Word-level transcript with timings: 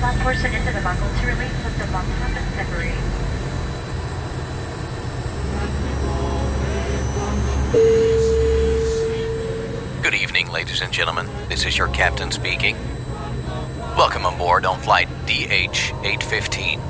one 0.00 0.18
person 0.18 0.52
into 0.54 0.72
the 0.72 0.80
buckle 0.82 1.08
to 1.08 1.26
release 1.26 1.64
with 1.64 1.78
the 1.78 1.86
from 1.86 2.34
the 2.34 2.40
separate. 2.54 2.92
Good 10.02 10.14
evening, 10.14 10.50
ladies 10.52 10.82
and 10.82 10.92
gentlemen. 10.92 11.28
This 11.48 11.64
is 11.64 11.78
your 11.78 11.88
captain 11.88 12.30
speaking. 12.30 12.76
Welcome 13.96 14.26
aboard 14.26 14.66
on 14.66 14.78
flight 14.80 15.08
DH 15.24 15.92
815. 16.04 16.80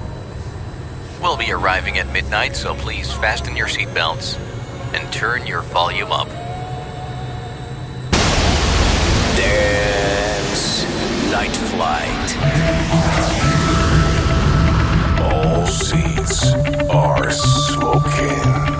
We'll 1.23 1.37
be 1.37 1.53
arriving 1.53 1.99
at 1.99 2.13
midnight, 2.13 2.57
so 2.57 2.75
please 2.75 3.13
fasten 3.13 3.57
your 3.57 3.69
seatbelts 3.69 4.37
and 4.93 5.13
turn 5.13 5.47
your 5.47 5.63
volume 5.63 6.11
up. 6.11 6.29
Night 9.37 10.16
Flight. 11.77 12.39
All 15.21 15.67
seats 15.67 16.55
are 16.89 17.31
smoking. 17.31 18.76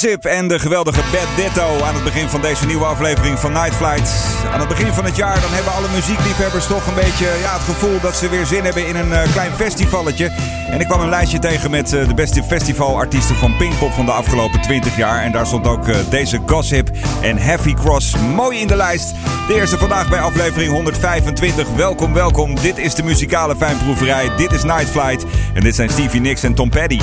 Gossip 0.00 0.24
en 0.24 0.48
de 0.48 0.58
geweldige 0.58 1.00
Bad 1.12 1.26
Ditto 1.36 1.82
aan 1.84 1.94
het 1.94 2.04
begin 2.04 2.28
van 2.28 2.40
deze 2.40 2.66
nieuwe 2.66 2.84
aflevering 2.84 3.38
van 3.38 3.52
Night 3.52 3.74
Flight. 3.74 4.10
Aan 4.52 4.58
het 4.60 4.68
begin 4.68 4.92
van 4.92 5.04
het 5.04 5.16
jaar 5.16 5.40
dan 5.40 5.52
hebben 5.52 5.72
alle 5.72 5.88
muziekliefhebbers 5.94 6.66
toch 6.66 6.86
een 6.86 6.94
beetje 6.94 7.24
ja, 7.24 7.52
het 7.52 7.62
gevoel 7.62 8.00
dat 8.00 8.16
ze 8.16 8.28
weer 8.28 8.46
zin 8.46 8.64
hebben 8.64 8.86
in 8.86 8.96
een 8.96 9.12
eh, 9.12 9.32
klein 9.32 9.52
festivalletje. 9.52 10.30
En 10.70 10.80
ik 10.80 10.86
kwam 10.86 11.00
een 11.00 11.08
lijstje 11.08 11.38
tegen 11.38 11.70
met 11.70 11.92
eh, 11.92 12.08
de 12.08 12.14
beste 12.14 12.42
festivalartiesten 12.42 13.36
van 13.36 13.56
Pinkpop 13.56 13.92
van 13.92 14.06
de 14.06 14.12
afgelopen 14.12 14.60
20 14.60 14.96
jaar. 14.96 15.22
En 15.22 15.32
daar 15.32 15.46
stond 15.46 15.66
ook 15.66 15.88
eh, 15.88 15.96
deze 16.10 16.40
gossip 16.46 16.90
en 17.22 17.38
Heavy 17.38 17.74
Cross 17.74 18.16
mooi 18.16 18.58
in 18.58 18.66
de 18.66 18.76
lijst. 18.76 19.14
De 19.48 19.54
eerste 19.54 19.78
vandaag 19.78 20.08
bij 20.08 20.20
aflevering 20.20 20.72
125. 20.72 21.68
Welkom, 21.76 22.12
welkom. 22.12 22.54
Dit 22.60 22.78
is 22.78 22.94
de 22.94 23.02
muzikale 23.02 23.56
fijnproeverij. 23.56 24.30
Dit 24.36 24.52
is 24.52 24.62
Night 24.62 24.88
Flight. 24.90 25.24
En 25.54 25.60
dit 25.60 25.74
zijn 25.74 25.90
Stevie 25.90 26.20
Nicks 26.20 26.42
en 26.42 26.54
Tom 26.54 26.70
Petty. 26.70 27.00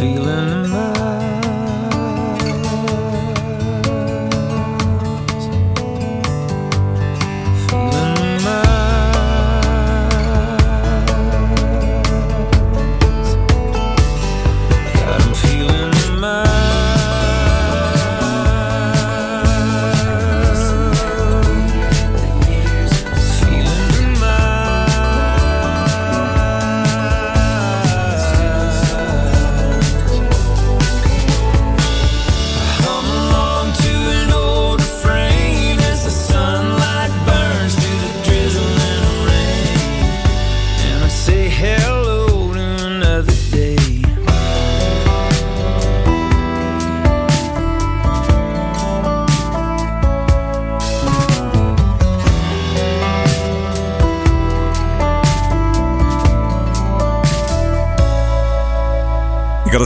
Feeling 0.00 0.59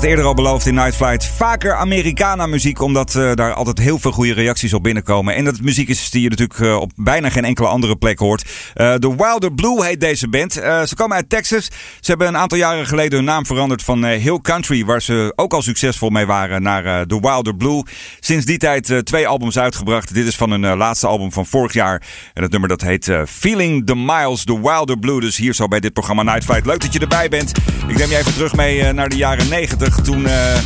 eerder 0.05 0.25
al 0.25 0.35
beloofd 0.35 0.67
in 0.67 0.75
Night 0.75 0.97
Flight. 0.97 1.25
Vaker 1.25 1.75
Americana 1.75 2.47
muziek, 2.47 2.81
omdat 2.81 3.15
eh, 3.15 3.35
daar 3.35 3.53
altijd 3.53 3.79
heel 3.79 3.99
veel 3.99 4.13
goede 4.13 4.33
reacties 4.33 4.75
op 4.75 4.83
binnenkomen. 4.83 5.35
En 5.35 5.45
dat 5.45 5.61
muziek 5.61 5.89
is 5.89 6.11
die 6.11 6.23
je 6.23 6.29
natuurlijk 6.29 6.61
eh, 6.61 6.77
op 6.77 6.93
bijna 6.97 7.29
geen 7.29 7.45
enkele 7.45 7.69
andere 7.69 7.97
plek 7.97 8.19
hoort. 8.19 8.64
Eh 8.75 8.95
The 8.95 9.17
Wilder 9.17 9.55
Blue 9.55 9.85
heet 9.85 10.01
deze 10.01 10.29
band. 10.29 10.57
Eh, 10.57 10.83
ze 10.83 10.95
komen 10.95 11.17
uit 11.17 11.29
Texas. 11.31 11.65
Ze 12.01 12.11
hebben 12.11 12.27
een 12.27 12.37
aantal 12.37 12.59
jaren 12.59 12.87
geleden 12.87 13.17
hun 13.17 13.25
naam 13.25 13.47
veranderd 13.47 13.83
van 13.83 14.05
eh, 14.05 14.23
Hill 14.23 14.39
Country, 14.43 14.85
waar 14.85 15.03
ze 15.03 15.33
ook 15.37 15.53
al 15.53 15.63
succesvol 15.63 16.11
mee 16.11 16.27
waren, 16.27 16.63
naar 16.63 16.85
eh, 16.85 17.01
The 17.01 17.21
Wilder 17.21 17.57
Blue. 17.57 17.83
Sinds 18.21 18.45
die 18.45 18.59
tijd 18.59 18.91
eh, 18.91 18.99
twee 18.99 19.29
albums 19.29 19.59
uitgebracht. 19.59 20.15
Dit 20.15 20.27
is 20.27 20.37
van 20.37 20.51
hun 20.51 20.65
eh, 20.65 20.77
laatste 20.77 21.07
album 21.07 21.33
van 21.33 21.47
vorig 21.47 21.73
jaar. 21.73 22.03
En 22.35 22.43
het 22.43 22.51
nummer 22.51 22.69
dat 22.69 22.81
heet 22.81 23.09
eh, 23.09 23.23
Feeling 23.27 23.87
the 23.87 23.97
Miles, 23.97 24.45
The 24.45 24.61
Wilder 24.61 24.99
Blue. 24.99 25.21
Dus 25.21 25.37
hier 25.37 25.55
zo 25.55 25.69
bij 25.69 25.81
dit 25.81 25.93
programma 25.93 26.23
Night 26.23 26.45
Flight. 26.45 26.67
Leuk 26.67 26.81
dat 26.81 26.93
je 26.93 26.99
erbij 26.99 27.29
bent. 27.29 27.53
Ik 27.89 27.99
neem 27.99 28.09
je 28.11 28.17
even 28.17 28.33
terug 28.35 28.55
mee 28.57 28.81
eh, 28.83 28.93
naar 28.93 29.09
de 29.09 29.17
jaren 29.17 29.49
90. 29.49 30.01
Toen 30.01 30.27
eh, 30.27 30.59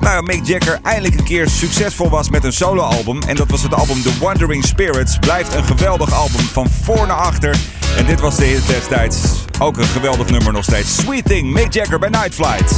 nou, 0.00 0.22
Mick 0.22 0.46
Jagger 0.46 0.78
eindelijk 0.82 1.14
een 1.18 1.24
keer 1.24 1.48
succesvol 1.48 2.10
was 2.10 2.30
met 2.30 2.44
een 2.44 2.52
soloalbum. 2.52 3.22
En 3.22 3.36
dat 3.36 3.50
was 3.50 3.62
het 3.62 3.74
album 3.74 4.02
The 4.02 4.18
Wandering 4.20 4.64
Spirits. 4.64 5.18
Blijft 5.18 5.54
een 5.54 5.64
geweldig 5.64 6.12
album 6.12 6.40
van 6.40 6.70
voor 6.82 7.06
naar 7.06 7.16
achter. 7.16 7.56
En 7.96 8.06
dit 8.06 8.20
was 8.20 8.36
de 8.36 8.44
hit 8.44 8.66
destijds. 8.66 9.44
Ook 9.58 9.76
een 9.76 9.84
geweldig 9.84 10.30
nummer 10.30 10.52
nog 10.52 10.64
steeds. 10.64 10.96
Sweet 10.96 11.24
Thing, 11.24 11.52
Mick 11.52 11.72
Jagger 11.72 11.98
bij 11.98 12.08
Night 12.08 12.34
Flight. 12.34 12.72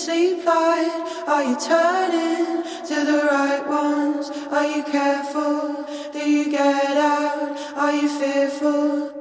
Sleep 0.00 0.44
light? 0.46 1.24
Are 1.26 1.44
you 1.44 1.56
turning 1.60 2.62
to 2.88 2.96
the 3.04 3.28
right 3.30 3.64
ones? 3.68 4.30
Are 4.50 4.66
you 4.66 4.82
careful? 4.82 5.84
Do 6.12 6.18
you 6.18 6.50
get 6.50 6.96
out? 6.96 7.58
Are 7.76 7.92
you 7.92 8.08
fearful? 8.08 9.12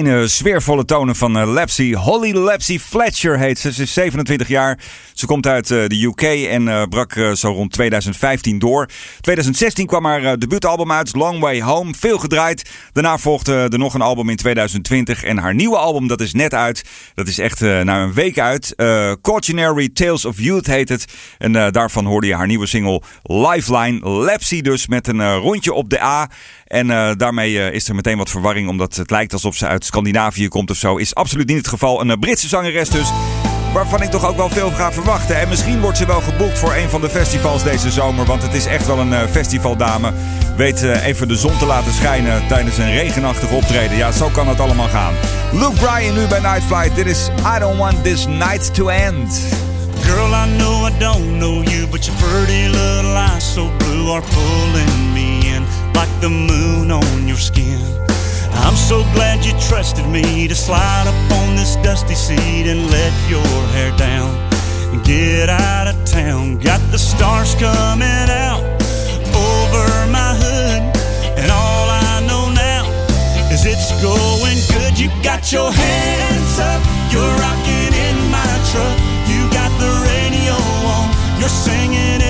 Fijne, 0.00 0.28
sfeervolle 0.28 0.84
tonen 0.84 1.16
van 1.16 1.38
eh, 1.38 1.52
Lapsy. 1.52 1.94
Holly 1.94 2.32
Lapsy 2.32 2.78
Fletcher 2.78 3.38
heet 3.38 3.58
ze. 3.58 3.72
Ze 3.72 3.82
is 3.82 3.92
27 3.92 4.48
jaar. 4.48 4.78
Ze 5.14 5.26
komt 5.26 5.46
uit 5.46 5.70
eh, 5.70 5.86
de 5.86 6.04
UK 6.04 6.22
en 6.50 6.68
eh, 6.68 6.82
brak 6.88 7.12
zo 7.34 7.48
rond 7.48 7.72
2015 7.72 8.58
door. 8.58 8.88
2016 9.20 9.86
kwam 9.86 10.04
haar 10.04 10.38
debuutalbum 10.38 10.92
uit, 10.92 11.14
Long 11.14 11.40
Way 11.40 11.60
Home. 11.60 11.94
Veel 11.98 12.18
gedraaid. 12.18 12.70
Daarna 12.92 13.18
volgde 13.18 13.52
er 13.52 13.78
nog 13.78 13.94
een 13.94 14.00
album 14.00 14.28
in 14.28 14.36
2020. 14.36 15.24
En 15.24 15.38
haar 15.38 15.54
nieuwe 15.54 15.76
album, 15.76 16.08
dat 16.08 16.20
is 16.20 16.32
net 16.32 16.54
uit. 16.54 16.84
Dat 17.14 17.28
is 17.28 17.38
echt 17.38 17.62
eh 17.62 17.80
na 17.80 18.02
een 18.02 18.12
week 18.12 18.38
uit. 18.38 18.74
Eh 18.74 19.12
Cautionary 19.22 19.88
Tales 19.88 20.24
of 20.24 20.40
Youth 20.40 20.66
heet 20.66 20.88
het. 20.88 21.04
En 21.38 21.56
eh, 21.56 21.70
daarvan 21.70 22.04
hoorde 22.04 22.26
je 22.26 22.34
haar 22.34 22.46
nieuwe 22.46 22.66
single 22.66 23.02
Lifeline. 23.22 24.08
Lapsy 24.08 24.60
dus 24.60 24.86
met 24.86 25.08
een 25.08 25.36
rondje 25.36 25.72
op 25.72 25.90
de 25.90 26.02
A. 26.02 26.30
En 26.64 26.86
daarmee 27.16 27.72
is 27.72 27.88
er 27.88 27.94
meteen 27.94 28.18
wat 28.18 28.30
verwarring, 28.30 28.68
omdat 28.68 28.96
het 28.96 29.10
lijkt 29.10 29.32
alsof 29.32 29.56
ze 29.56 29.66
uit 29.66 29.84
Scandinavië 29.84 30.48
komt 30.48 30.70
of 30.70 30.76
zo. 30.76 30.96
Is 30.96 31.14
absoluut 31.14 31.46
niet 31.46 31.56
het 31.56 31.68
geval. 31.68 32.00
Een 32.00 32.18
Britse 32.18 32.48
zangeres 32.48 32.88
dus, 32.88 33.10
waarvan 33.72 34.02
ik 34.02 34.10
toch 34.10 34.26
ook 34.26 34.36
wel 34.36 34.48
veel 34.48 34.70
ga 34.70 34.92
verwachten. 34.92 35.40
En 35.40 35.48
misschien 35.48 35.80
wordt 35.80 35.98
ze 35.98 36.06
wel 36.06 36.20
geboekt 36.20 36.58
voor 36.58 36.74
een 36.74 36.88
van 36.88 37.00
de 37.00 37.10
festivals 37.10 37.62
deze 37.62 37.90
zomer, 37.90 38.24
want 38.24 38.42
het 38.42 38.54
is 38.54 38.66
echt 38.66 38.86
wel 38.86 38.98
een 38.98 39.12
eh, 39.12 39.28
festivaldame. 39.30 40.12
Weet 40.56 40.82
eh, 40.82 41.06
even 41.06 41.28
de 41.28 41.36
zon 41.36 41.58
te 41.58 41.66
laten 41.66 41.92
schijnen 41.92 42.46
tijdens 42.46 42.78
een 42.78 42.92
regenachtig 42.92 43.50
optreden. 43.50 43.96
Ja, 43.96 44.12
zo 44.12 44.28
kan 44.28 44.48
het 44.48 44.60
allemaal 44.60 44.88
gaan. 44.88 45.14
Luke 45.52 45.74
Bryan 45.74 46.14
nu 46.14 46.26
bij 46.26 46.40
Night 46.40 46.64
Flight. 46.64 46.94
Dit 46.94 47.06
is 47.06 47.28
I 47.56 47.58
Don't 47.58 47.78
Want 47.78 48.04
This 48.04 48.26
Night 48.26 48.74
to 48.74 48.88
End. 48.88 49.40
Girl, 50.02 50.34
I 50.34 50.56
know 50.56 50.88
I 50.88 50.98
don't 50.98 51.38
know 51.38 51.62
you, 51.68 51.86
but 51.86 52.04
your 52.04 52.18
pretty 52.18 52.68
little 52.68 53.16
eyes 53.16 53.52
so 53.52 53.70
blue 53.78 54.10
are 54.12 54.22
pulling 54.22 55.12
me 55.12 55.38
in 55.54 55.62
like 55.92 56.20
the 56.20 56.28
moon 56.28 56.90
on 56.90 57.26
your 57.26 57.40
skin. 57.40 58.09
I'm 58.52 58.76
so 58.76 59.02
glad 59.14 59.44
you 59.44 59.52
trusted 59.68 60.06
me 60.06 60.48
to 60.48 60.54
slide 60.54 61.06
up 61.06 61.32
on 61.38 61.56
this 61.56 61.76
dusty 61.76 62.14
seat 62.14 62.66
and 62.66 62.90
let 62.90 63.12
your 63.28 63.46
hair 63.74 63.90
down 63.96 64.30
and 64.92 65.04
get 65.04 65.48
out 65.48 65.86
of 65.88 65.96
town. 66.04 66.58
Got 66.58 66.80
the 66.90 66.98
stars 66.98 67.54
coming 67.54 68.28
out 68.28 68.62
over 69.34 69.86
my 70.10 70.34
hood, 70.42 70.82
and 71.38 71.50
all 71.50 71.86
I 71.88 72.20
know 72.26 72.50
now 72.50 72.84
is 73.50 73.64
it's 73.66 73.90
going 74.02 74.58
good. 74.74 74.98
You 74.98 75.08
got 75.22 75.52
your 75.52 75.72
hands 75.72 76.58
up, 76.58 76.82
you're 77.12 77.34
rocking 77.38 77.92
in 78.06 78.16
my 78.30 78.52
truck. 78.70 78.98
You 79.30 79.40
got 79.52 79.70
the 79.78 79.90
radio 80.10 80.54
on, 80.94 81.08
you're 81.40 81.48
singing 81.48 82.20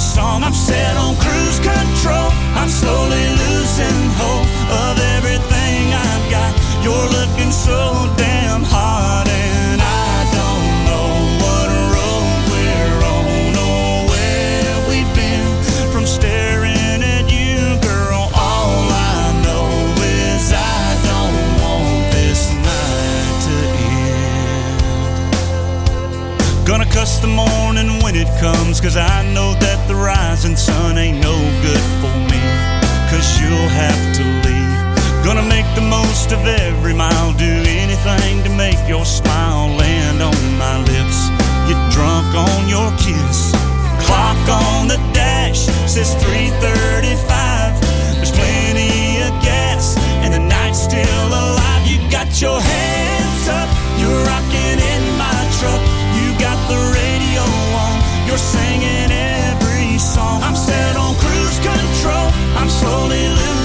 song. 0.00 0.42
I'm 0.42 0.54
set 0.54 0.96
on 0.96 1.14
cruise 1.16 1.60
control. 1.60 2.30
I'm 2.58 2.68
slowly 2.68 3.26
losing 3.44 4.00
hope 4.18 4.48
of 4.86 4.94
everything 5.16 5.92
I've 5.92 6.26
got. 6.30 6.52
You're 6.82 7.08
looking 7.18 7.52
so 7.52 7.76
damn 8.16 8.62
hot, 8.62 9.27
Gonna 26.68 26.84
cuss 26.84 27.18
the 27.18 27.26
morning 27.26 27.88
when 28.04 28.14
it 28.14 28.28
comes, 28.38 28.78
cause 28.78 28.98
I 28.98 29.24
know 29.32 29.54
that 29.54 29.88
the 29.88 29.94
rising 29.94 30.54
sun 30.54 30.98
ain't 30.98 31.16
no 31.16 31.32
good 31.64 31.86
for 32.04 32.12
me. 32.28 32.44
Cause 33.08 33.40
you'll 33.40 33.72
have 33.72 33.96
to 34.20 34.22
leave. 34.44 35.24
Gonna 35.24 35.48
make 35.48 35.64
the 35.72 35.80
most 35.80 36.30
of 36.30 36.44
every 36.44 36.92
mile, 36.92 37.32
do 37.32 37.48
anything 37.64 38.44
to 38.44 38.50
make 38.52 38.76
your 38.86 39.06
smile 39.06 39.72
land 39.80 40.20
on 40.20 40.36
my 40.60 40.76
lips. 40.92 41.32
Get 41.64 41.80
drunk 41.88 42.36
on 42.36 42.68
your 42.68 42.92
kiss. 43.00 43.48
Clock 44.04 44.36
on 44.52 44.92
the 44.92 45.00
dash 45.16 45.72
says 45.88 46.12
335. 46.20 47.80
There's 48.20 48.30
plenty 48.30 49.24
of 49.24 49.32
gas, 49.40 49.96
and 50.20 50.34
the 50.36 50.44
night's 50.44 50.84
still 50.84 51.28
alive. 51.32 51.88
You 51.88 51.96
got 52.12 52.28
your 52.44 52.60
hands 52.60 53.48
up, 53.48 53.72
you're 53.96 54.20
rocking 54.28 54.76
in 54.76 55.02
my 55.16 55.32
truck. 55.56 55.97
Singing 58.38 59.10
every 59.10 59.98
song. 59.98 60.42
I'm 60.42 60.56
set 60.56 60.96
on 60.96 61.14
cruise 61.16 61.58
control, 61.58 62.26
I'm 62.56 62.70
slowly 62.70 63.28
losing 63.28 63.57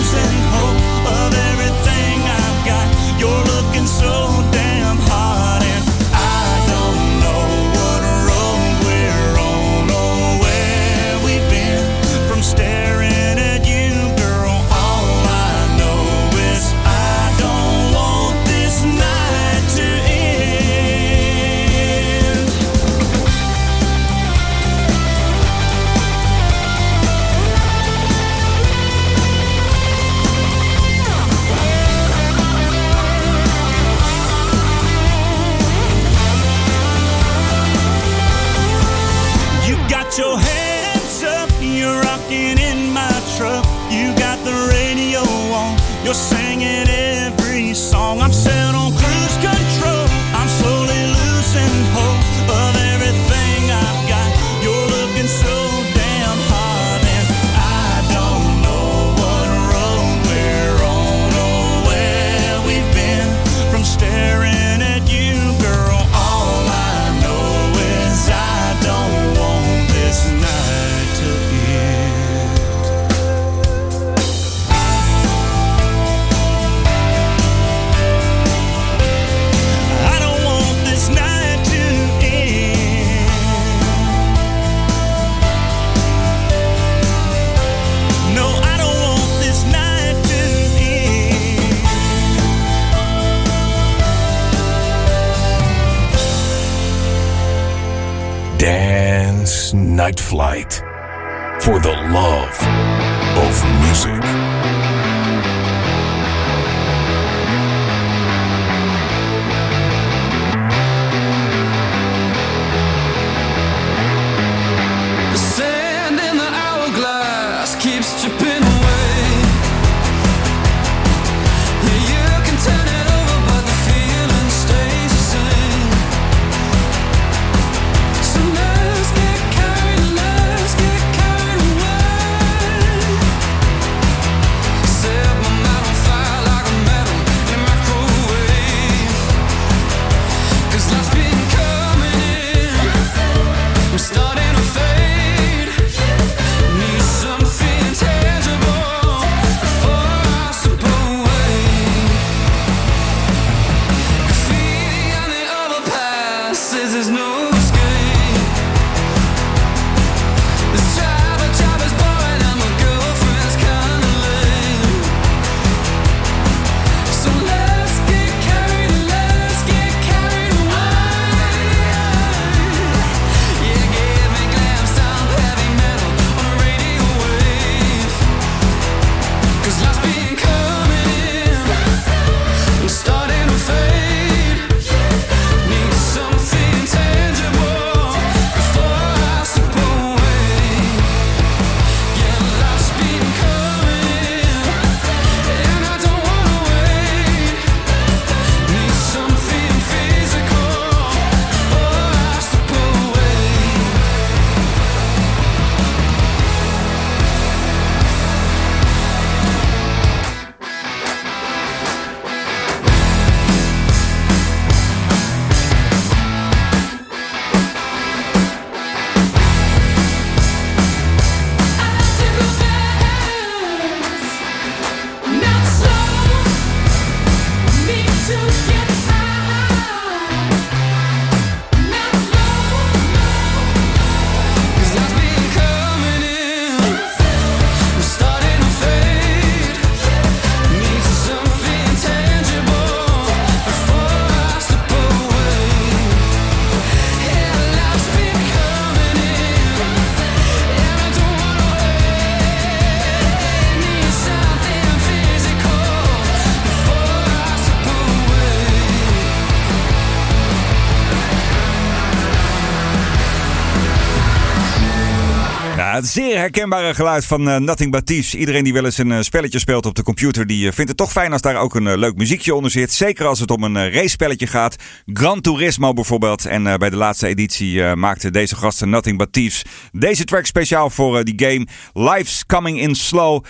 zeer 266.13 266.38
herkenbare 266.38 266.93
geluid 266.93 267.26
van 267.26 267.49
eh, 267.49 267.58
Nothing 267.58 267.91
But 267.91 268.06
Thieves. 268.06 268.36
Iedereen 268.36 268.63
die 268.63 268.73
wel 268.73 268.86
eens 268.86 268.97
een 268.97 269.12
eh, 269.12 269.21
spelletje 269.21 269.60
speelt 269.60 269.86
op 269.86 269.95
de 269.95 270.04
computer, 270.04 270.47
die 270.47 270.67
eh, 270.67 270.73
vindt 270.73 270.89
het 270.89 270.99
toch 270.99 271.12
fijn 271.12 271.32
als 271.32 271.41
daar 271.41 271.56
ook 271.56 271.76
een 271.76 271.97
leuk 271.97 272.15
muziekje 272.15 272.56
onder 272.56 272.71
zit. 272.71 272.93
Zeker 272.93 273.26
als 273.26 273.39
het 273.39 273.52
om 273.52 273.63
een 273.63 273.76
uh, 273.76 273.93
race-spelletje 273.93 274.47
gaat. 274.47 274.76
Gran 275.06 275.41
Turismo 275.41 275.93
bijvoorbeeld. 275.93 276.45
En 276.45 276.63
bij 276.63 276.89
de 276.89 276.95
laatste 276.95 277.28
editie 277.28 277.84
eh, 277.84 277.93
maakte 277.93 278.32
deze 278.32 278.56
gasten 278.56 278.89
Nothing 278.89 279.17
But 279.17 279.34
Thieves 279.34 279.62
deze 279.91 280.23
track 280.23 280.45
speciaal 280.45 280.89
voor 280.89 281.23
die 281.23 281.34
game. 281.38 281.67
Life's 281.93 282.45
Coming 282.45 282.80
In 282.80 282.95
Slow. 282.95 283.43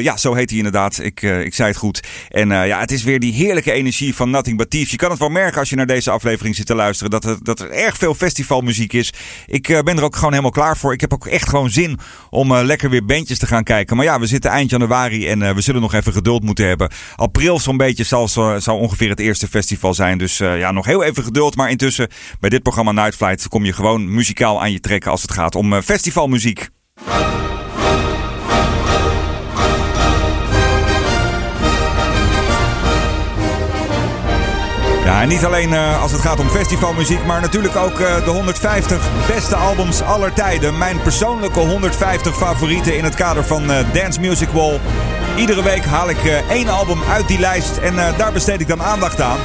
Ja, 0.00 0.16
zo 0.16 0.34
heet 0.34 0.48
hij 0.48 0.58
inderdaad. 0.58 0.98
Ik, 1.02 1.22
ik 1.22 1.54
zei 1.54 1.68
het 1.68 1.78
goed. 1.78 2.00
En 2.28 2.48
ja, 2.48 2.80
het 2.80 2.92
is 2.92 3.02
weer 3.02 3.20
die 3.20 3.32
heerlijke 3.32 3.72
energie 3.72 4.14
van 4.14 4.30
Nothing 4.30 4.56
But 4.56 4.70
Thieves. 4.70 4.90
Je 4.90 4.96
kan 4.96 5.10
het 5.10 5.18
wel 5.18 5.28
merken 5.28 5.58
als 5.58 5.70
je 5.70 5.76
naar 5.76 5.86
deze 5.86 6.10
aflevering 6.10 6.56
zit 6.56 6.66
te 6.66 6.74
luisteren. 6.74 7.10
Dat, 7.10 7.24
het, 7.24 7.44
dat 7.44 7.60
er 7.60 7.70
erg 7.70 7.96
veel 7.96 8.14
festivalmuziek 8.14 8.92
is. 8.92 9.12
Ik 9.46 9.66
ben 9.84 9.96
er 9.96 10.04
ook 10.04 10.14
gewoon 10.14 10.30
helemaal 10.30 10.50
klaar 10.50 10.76
voor. 10.76 10.92
Ik 10.92 11.00
heb 11.00 11.12
ook 11.12 11.26
echt 11.26 11.48
gewoon 11.48 11.70
zin 11.70 11.98
om 12.30 12.52
eh, 12.52 12.64
lekker 12.64 12.90
weer 12.90 13.04
bandjes 13.04 13.38
te 13.38 13.46
gaan 13.46 13.64
kijken. 13.64 13.96
Maar 13.96 14.04
ja, 14.04 14.20
we 14.20 14.26
zitten 14.26 14.50
eind 14.50 14.70
januari 14.70 15.28
en 15.28 15.42
eh, 15.42 15.54
we 15.54 15.60
zullen 15.60 15.80
nog 15.80 15.94
even 15.94 16.12
geduld 16.12 16.42
moeten 16.42 16.66
hebben. 16.66 16.90
April 17.16 17.58
zo'n 17.58 17.76
beetje 17.76 18.04
zal, 18.04 18.28
ongeveer 18.66 19.08
het 19.08 19.20
eerste 19.20 19.48
festival 19.48 19.94
zijn. 19.94 20.18
Dus 20.18 20.40
eh, 20.40 20.58
ja, 20.58 20.70
nog 20.70 20.86
heel 20.86 21.02
even 21.02 21.24
geduld. 21.24 21.56
Maar 21.56 21.70
intussen, 21.70 22.08
bij 22.40 22.50
dit 22.50 22.62
programma 22.62 22.92
Night 22.92 23.16
Flight 23.16 23.48
kom 23.48 23.64
je 23.64 23.72
gewoon 23.72 24.14
muzikaal 24.14 24.60
aan 24.60 24.72
je 24.72 24.80
trekken 24.80 25.10
als 25.10 25.22
het 25.22 25.32
gaat 25.32 25.54
om 25.54 25.82
festivalmuziek. 25.82 26.68
Ja, 35.08 35.24
niet 35.24 35.44
alleen 35.44 35.72
eh, 35.72 36.02
als 36.02 36.12
het 36.12 36.20
gaat 36.20 36.40
om 36.40 36.48
festivalmuziek, 36.48 37.24
maar 37.24 37.40
natuurlijk 37.40 37.76
ook 37.76 38.00
eh, 38.00 38.24
de 38.24 38.30
150 38.30 39.10
beste 39.26 39.56
albums 39.56 40.02
aller 40.02 40.32
tijden. 40.32 40.78
Mijn 40.78 41.02
persoonlijke 41.02 41.58
150 41.58 42.36
favorieten 42.36 42.96
in 42.96 43.04
het 43.04 43.14
kader 43.14 43.44
van 43.44 43.72
eh, 43.72 43.92
Dance 43.92 44.20
Music 44.20 44.48
Wall. 44.48 44.80
Iedere 45.36 45.62
week 45.62 45.84
haal 45.84 46.10
ik 46.10 46.42
één 46.48 46.68
album 46.68 46.98
uit 47.10 47.28
die 47.28 47.38
lijst 47.38 47.76
en 47.76 47.94
daar 48.16 48.32
besteed 48.32 48.60
ik 48.60 48.68
dan 48.68 48.82
aandacht 48.82 49.20
aan. 49.20 49.38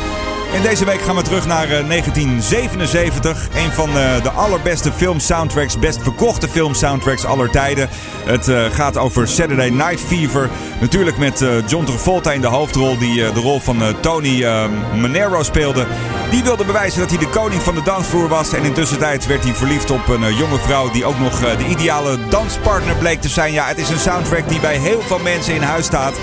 En 0.54 0.62
deze 0.62 0.86
week 0.86 1.02
gaan 1.02 1.16
we 1.16 1.22
terug 1.22 1.46
naar 1.46 1.63
eh, 1.63 1.88
1977. 1.88 3.48
Een 3.56 3.72
van 3.72 3.89
eh, 3.89 4.24
de 4.24 4.30
allerbeste 4.30 4.92
filmsoundtracks, 4.92 5.80
best 5.80 6.02
verkochte 6.02 6.50
filmsoundtracks 6.50 7.26
aller 7.26 7.50
tijden. 7.50 7.89
Het 8.26 8.48
eh, 8.48 8.66
gaat 8.72 8.98
over 8.98 9.28
Saturday 9.28 9.70
Night 9.70 10.00
Fever. 10.00 10.50
Natuurlijk 10.82 11.18
met 11.18 11.42
eh, 11.42 11.50
John 11.68 11.86
Travolta 11.86 12.32
in 12.32 12.42
de 12.42 12.48
hoofdrol, 12.48 12.98
die 12.98 13.26
eh, 13.26 13.34
de 13.34 13.39
rol 13.39 13.60
van 13.60 13.82
eh, 13.82 13.88
Tony 14.00 14.44
eh, 14.44 14.66
Manero 14.96 15.44
speelde. 15.44 15.86
Die 16.34 16.44
wilde 16.44 16.66
bewijzen 16.66 17.00
dat 17.00 17.10
hij 17.10 17.20
de 17.20 17.28
koning 17.28 17.62
van 17.62 17.76
de 17.76 17.82
dansvloer 17.84 18.28
was. 18.28 18.54
En 18.54 18.63
intussen 18.63 19.00
werd 19.00 19.44
hij 19.44 19.54
verliefd 19.54 19.92
op 19.92 20.08
een 20.08 20.24
eh, 20.24 20.38
jonge 20.38 20.60
vrouw 20.60 20.92
die 20.92 21.06
ook 21.06 21.20
nog 21.20 21.42
eh, 21.42 21.58
de 21.58 21.66
ideale 21.66 22.18
danspartner 22.30 22.96
bleek 22.96 23.22
te 23.22 23.30
zijn. 23.30 23.54
Ja, 23.54 23.66
het 23.66 23.78
is 23.78 23.89
een 23.89 24.00
soundtrack 24.00 24.50
die 24.50 24.60
bij 24.60 24.78
heel 24.78 25.02
veel 25.02 25.20
mensen 25.20 25.56
in 25.56 25.62
huis 25.62 25.86
staat. 25.86 26.13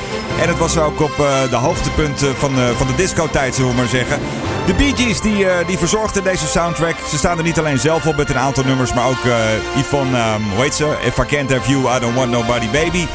En 0.41 0.49
het 0.49 0.59
was 0.59 0.79
ook 0.79 1.01
op 1.01 1.19
eh, 1.19 1.51
de 1.51 1.57
hoogtepunten 1.57 2.37
van, 2.37 2.59
eh, 2.59 2.69
van 2.71 2.87
de 2.87 2.95
discotijd, 2.95 3.55
zullen 3.55 3.71
we 3.71 3.77
maar 3.77 3.87
zeggen. 3.87 4.20
De 4.67 4.75
Bee 4.75 4.93
Gees 4.97 5.21
die, 5.21 5.49
eh, 5.49 5.67
die 5.67 5.79
verzorgden 5.79 6.25
deze 6.25 6.47
soundtrack. 6.47 6.97
Ze 7.09 7.17
staan 7.17 7.39
er 7.39 7.45
niet 7.45 7.59
alleen 7.59 7.79
zelf 7.79 8.07
op 8.07 8.17
met 8.17 8.31
een 8.31 8.39
aantal 8.39 8.65
nummers, 8.65 8.95
maar 8.95 9.07
ook 9.07 9.25
eh 9.25 9.81
Yvonne, 9.81 10.19
ehm, 10.19 10.43
hoe 10.55 10.63
heet 10.63 10.75
ze? 10.75 10.97
If 11.05 11.19
I 11.19 11.25
Can't 11.25 11.53
Have 11.53 11.71
You, 11.71 11.97
I 11.97 12.01
Don't 12.01 12.15
Want 12.15 12.31
Nobody 12.31 12.69
Baby. 12.71 13.07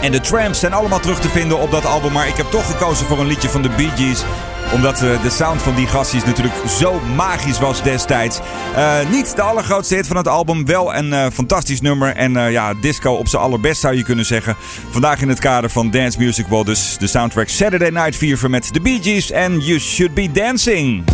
En 0.00 0.12
de 0.12 0.20
Tramps 0.20 0.60
zijn 0.60 0.72
allemaal 0.72 1.00
terug 1.00 1.20
te 1.20 1.28
vinden 1.28 1.58
op 1.58 1.70
dat 1.70 1.86
album. 1.86 2.12
Maar 2.12 2.28
ik 2.28 2.36
heb 2.36 2.50
toch 2.50 2.66
gekozen 2.66 3.06
voor 3.06 3.20
een 3.20 3.26
liedje 3.26 3.48
van 3.48 3.62
de 3.62 3.68
Bee 3.68 3.90
Gees. 3.96 4.24
Omdat 4.72 5.02
eh, 5.02 5.22
de 5.22 5.30
sound 5.30 5.62
van 5.62 5.74
die 5.74 5.86
gastjes 5.86 6.24
natuurlijk 6.24 6.54
zo 6.68 7.00
magisch 7.16 7.58
was 7.58 7.82
destijds. 7.82 8.40
Eh, 8.76 8.98
niet 9.10 9.36
de 9.36 9.42
allergrootste 9.42 9.94
hit 9.94 10.06
van 10.06 10.16
het 10.16 10.28
album. 10.28 10.66
Wel 10.66 10.94
een 10.94 11.12
eh, 11.12 11.26
fantastisch 11.32 11.80
nummer. 11.80 12.16
En 12.16 12.32
ja, 12.32 12.74
disco 12.74 13.12
op 13.12 13.28
zijn 13.28 13.42
allerbest 13.42 13.80
zou 13.80 13.96
je 13.96 14.02
kunnen 14.02 14.24
zeggen. 14.24 14.56
Vandaag 14.90 15.20
in 15.20 15.28
het 15.28 15.38
kader 15.38 15.70
van 15.70 15.90
Dance 15.90 16.18
Music 16.18 16.46
World. 16.46 16.66
Dus 16.66 16.96
de 16.98 17.06
soundtrack 17.06 17.48
Saturday 17.48 17.90
Night 17.90 18.16
Fever 18.16 18.50
met 18.50 18.72
de 18.72 18.80
Bee 18.80 18.98
Gees. 19.02 19.30
En 19.30 19.58
You 19.58 19.78
Should 19.78 20.14
Be 20.14 20.32
Dancing. 20.32 21.04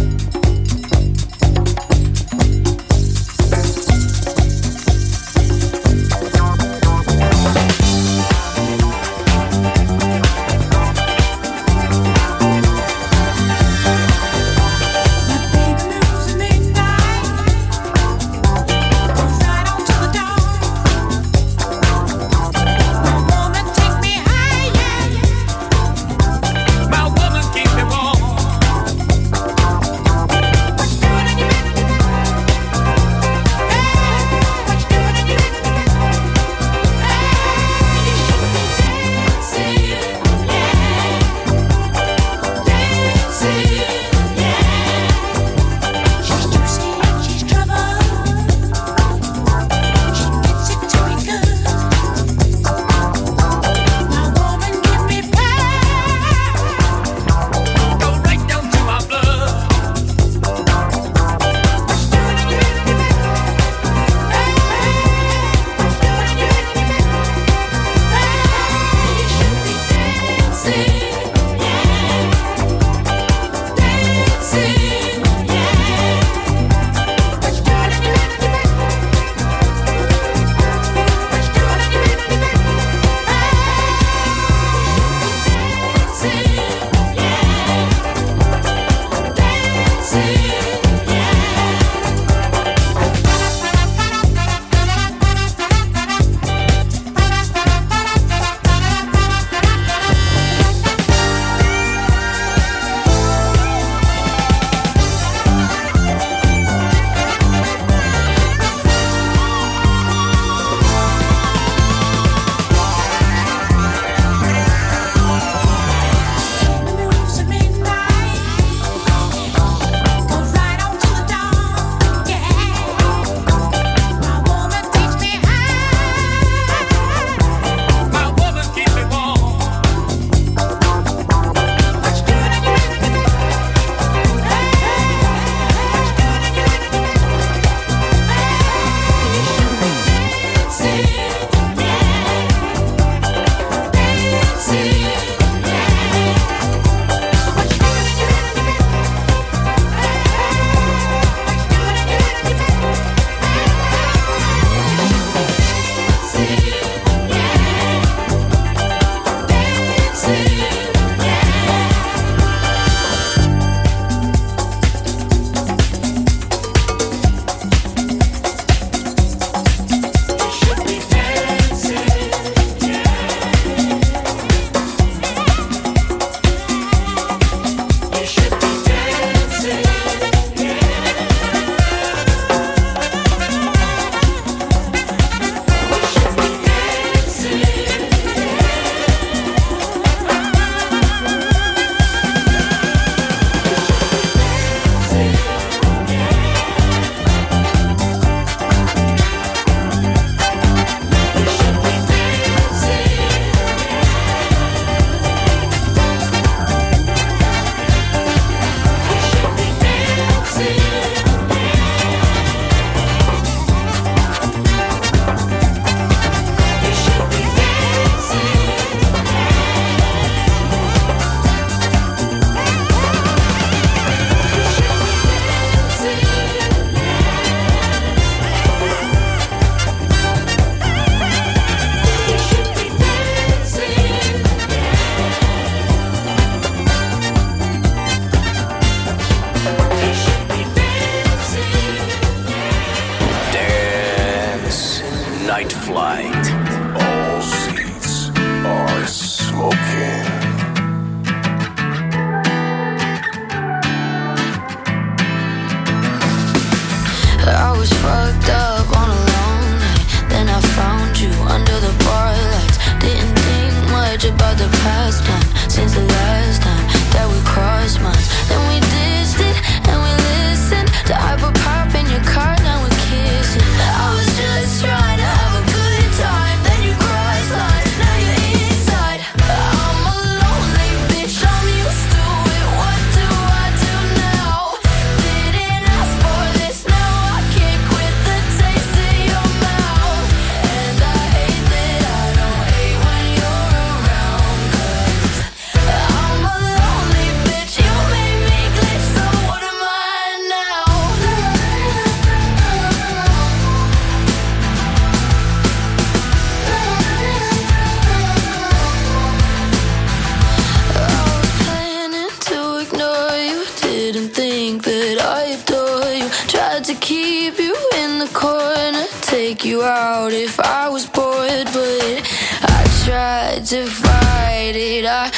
To 316.89 316.95
keep 316.95 317.59
you 317.59 317.77
in 317.99 318.19
the 318.19 318.31
corner, 318.33 319.05
take 319.21 319.63
you 319.63 319.83
out 319.83 320.33
if 320.33 320.59
I 320.59 320.89
was 320.89 321.05
bored, 321.05 321.67
but 321.75 322.23
I 322.63 322.81
tried 323.05 323.67
to 323.67 323.85
fight 323.85 324.73
it. 324.75 325.05
I 325.05 325.31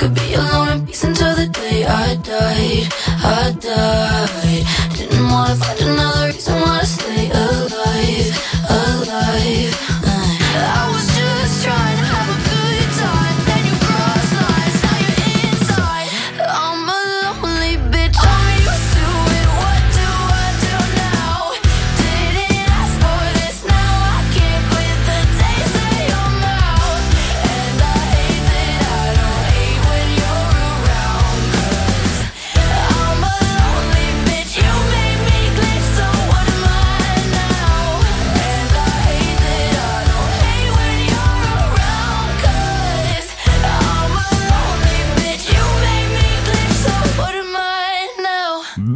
could 0.00 0.14
be 0.14 0.32
alone 0.32 0.68
in 0.68 0.86
peace 0.86 1.04
until 1.04 1.34
the 1.36 1.46
day 1.46 1.84
I 1.84 2.14
died, 2.14 2.88
I 3.22 3.54
died. 3.60 4.64
Didn't 4.96 5.28
wanna 5.28 5.56
find 5.56 5.80
another 5.80 6.28
reason 6.28 6.54
why 6.62 6.80
to 6.80 6.86
stay 6.86 7.28
alive, 7.28 7.79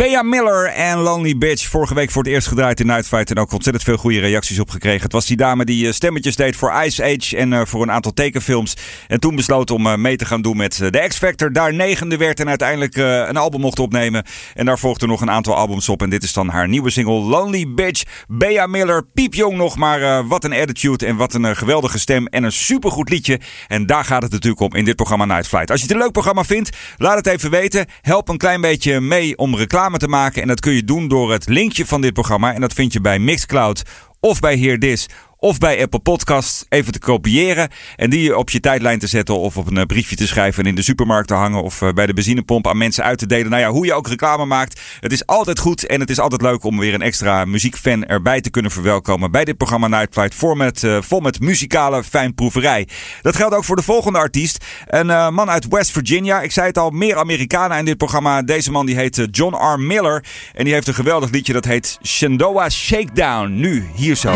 Bea 0.05 0.23
Miller 0.23 0.67
en 0.67 0.99
Lonely 0.99 1.39
Bitch. 1.39 1.69
Vorige 1.69 1.95
week 1.95 2.11
voor 2.11 2.23
het 2.23 2.33
eerst 2.33 2.49
gedraaid 2.49 2.81
in 2.81 2.87
Night 2.87 3.07
Fight. 3.07 3.31
En 3.31 3.39
ook 3.39 3.53
ontzettend 3.53 3.85
veel 3.85 3.97
goede 3.97 4.21
reacties 4.21 4.59
op 4.59 4.71
gekregen. 4.71 5.03
Het 5.03 5.13
was 5.13 5.27
die 5.27 5.37
dame 5.37 5.65
die 5.65 5.87
eh, 5.87 5.93
stemmetjes 5.93 6.37
deed 6.37 6.57
voor 6.57 6.83
Ice 6.85 7.03
Age 7.03 7.37
en 7.37 7.53
eh, 7.53 7.61
voor 7.65 7.83
een 7.83 7.91
aantal 7.91 8.13
tekenfilms. 8.13 8.77
En 9.09 9.21
toen 9.21 9.37
besloot 9.37 9.71
om 9.71 9.87
eh, 9.87 9.97
mee 9.97 10.17
te 10.17 10.25
gaan 10.25 10.43
doen 10.43 10.57
met 10.57 10.77
de 10.77 11.05
X 11.09 11.19
Factor. 11.19 11.53
Daar 11.53 11.75
negende 11.75 12.17
werd 12.17 12.41
en 12.41 12.49
uiteindelijk 12.49 12.97
een 12.97 13.37
album 13.37 13.61
mocht 13.61 13.79
opnemen. 13.79 14.25
En 14.55 14.67
daar 14.67 14.79
volgden 14.79 15.09
nog 15.09 15.21
een 15.21 15.31
aantal 15.31 15.55
albums 15.55 15.89
op. 15.89 16.03
En 16.03 16.11
dit 16.11 16.23
is 16.23 16.33
dan 16.33 16.49
haar 16.49 16.69
nieuwe 16.69 16.91
single 16.91 17.21
Lonely 17.21 17.75
Bitch. 17.75 18.03
Bea 18.29 18.67
Miller, 18.67 19.07
piepjong 19.15 19.57
nog, 19.57 19.77
maar 19.77 20.27
wat 20.27 20.45
een 20.45 20.53
attitude 20.53 21.07
en 21.07 21.17
wat 21.17 21.35
een 21.35 21.57
geweldige 21.57 21.99
stem. 21.99 22.27
En 22.27 22.45
een 22.45 22.53
supergoed 22.53 23.09
liedje. 23.09 23.41
En 23.69 23.87
daar 23.87 24.05
gaat 24.05 24.23
het 24.23 24.33
natuurlijk 24.33 24.61
om 24.61 24.75
in 24.75 24.85
dit 24.85 24.97
programma 24.97 25.25
Night 25.25 25.49
Flight. 25.49 25.71
Als 25.71 25.81
je 25.81 25.87
het 25.87 25.95
een 25.95 26.03
leuk 26.03 26.13
programma 26.13 26.45
vindt, 26.45 26.77
laat 26.97 27.17
het 27.17 27.27
even 27.27 27.51
weten. 27.51 27.87
Help 28.01 28.29
een 28.29 28.37
klein 28.37 28.61
beetje 28.61 29.01
mee 29.01 29.37
om 29.37 29.57
reclame 29.57 29.93
te 29.99 30.09
maken. 30.09 30.43
En 30.43 30.49
dat 30.49 30.61
kun 30.61 30.73
je 30.73 30.85
doen 30.85 31.09
door 31.09 31.33
het 31.33 31.49
linkje 31.49 31.87
van 31.87 32.01
dit 32.01 32.13
programma. 32.13 32.55
En 32.55 32.61
dat 32.61 32.73
vind 32.73 32.93
je 32.93 33.01
bij 33.01 33.19
Mixcloud 33.19 33.83
of 34.21 34.41
bij 34.41 34.59
Hear 34.59 34.79
This 34.79 35.09
of 35.45 35.59
bij 35.59 35.83
Apple 35.83 36.01
Podcasts 36.01 36.65
even 36.69 36.93
te 36.93 36.99
kopiëren 36.99 37.69
en 37.97 38.11
die 38.11 38.37
op 38.37 38.51
je 38.51 38.61
tijdlijn 38.61 38.99
te 38.99 39.07
zetten 39.07 39.39
of 39.39 39.57
op 39.57 39.67
een 39.67 39.77
eh, 39.77 39.85
briefje 39.87 40.17
te 40.17 40.27
schrijven 40.27 40.63
en 40.63 40.69
in 40.69 40.75
de 40.75 40.83
supermarkt 40.83 41.29
te 41.29 41.35
hangen 41.35 41.63
of 41.63 41.83
eh, 41.83 41.93
bij 41.93 42.07
de 42.07 42.15
benzinepomp 42.15 42.67
aan 42.67 42.77
mensen 42.79 43.05
uit 43.05 43.19
te 43.19 43.27
delen. 43.27 43.51
Nou 43.51 43.63
ja, 43.63 43.71
hoe 43.71 43.87
je 43.87 43.95
ook 43.95 44.09
reclame 44.09 44.45
maakt. 44.45 44.81
Het 45.01 45.13
is 45.13 45.27
altijd 45.27 45.59
goed 45.59 45.87
en 45.87 46.01
het 46.01 46.11
is 46.11 46.19
altijd 46.19 46.43
leuk 46.43 46.65
om 46.65 46.79
weer 46.79 46.95
een 46.95 47.03
extra 47.03 47.45
muziekfan 47.45 48.05
erbij 48.05 48.41
te 48.41 48.51
kunnen 48.51 48.71
verwelkomen 48.71 49.31
bij 49.31 49.45
dit 49.45 49.57
programma 49.57 49.89
Night 49.89 50.13
Flight 50.13 50.35
vol 50.35 50.55
met, 50.55 50.85
eh, 50.85 50.99
vol 51.03 51.21
met 51.21 51.41
muzikale 51.41 52.05
fijnproeverij. 52.05 52.89
Dat 53.23 53.37
geldt 53.37 53.55
ook 53.55 53.65
voor 53.65 53.77
de 53.77 53.83
volgende 53.83 54.19
artiest. 54.19 54.65
Een 54.87 55.35
man 55.35 55.51
uit 55.51 55.69
West 55.69 55.91
Virginia. 55.91 56.41
Ik 56.41 56.53
zei 56.53 56.67
het 56.67 56.79
al, 56.79 56.91
meer 56.91 57.17
Amerikanen 57.17 57.79
in 57.79 57.85
dit 57.85 57.97
programma. 57.97 58.43
Deze 58.43 58.71
man 58.71 58.87
die 58.87 58.97
heet 58.97 59.29
John 59.31 59.55
R. 59.55 59.81
Miller 59.81 60.25
en 60.53 60.65
die 60.65 60.73
heeft 60.73 60.87
een 60.87 60.95
geweldig 60.95 61.31
liedje 61.31 61.53
dat 61.53 61.65
heet 61.65 61.99
Shenandoah 62.03 62.69
Shakedown. 62.69 63.55
Nu, 63.55 63.87
hier 63.95 64.17
zo, 64.17 64.33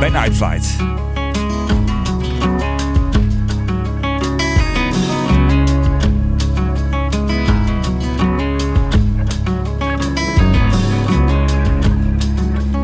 bij 0.00 0.08
Night 0.08 0.34
Flight. 0.34 0.76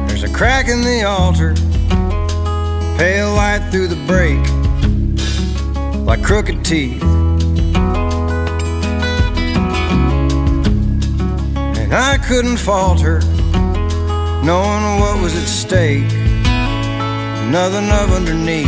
There's 0.07 0.23
a 0.23 0.29
crack 0.29 0.69
in 0.69 0.83
the 0.83 1.05
altar, 1.07 1.55
pale 2.99 3.35
light 3.35 3.63
through 3.71 3.89
the 3.89 3.97
break, 4.07 4.39
like 6.05 6.23
crooked 6.23 6.65
teeth. 6.65 7.03
And 11.79 11.95
I 11.95 12.19
couldn't 12.29 12.59
falter, 12.59 13.21
knowing 14.43 15.01
what 15.01 15.23
was 15.23 15.35
at 15.35 15.49
stake, 15.49 16.13
nothing 17.51 17.89
of 17.91 18.13
underneath. 18.13 18.67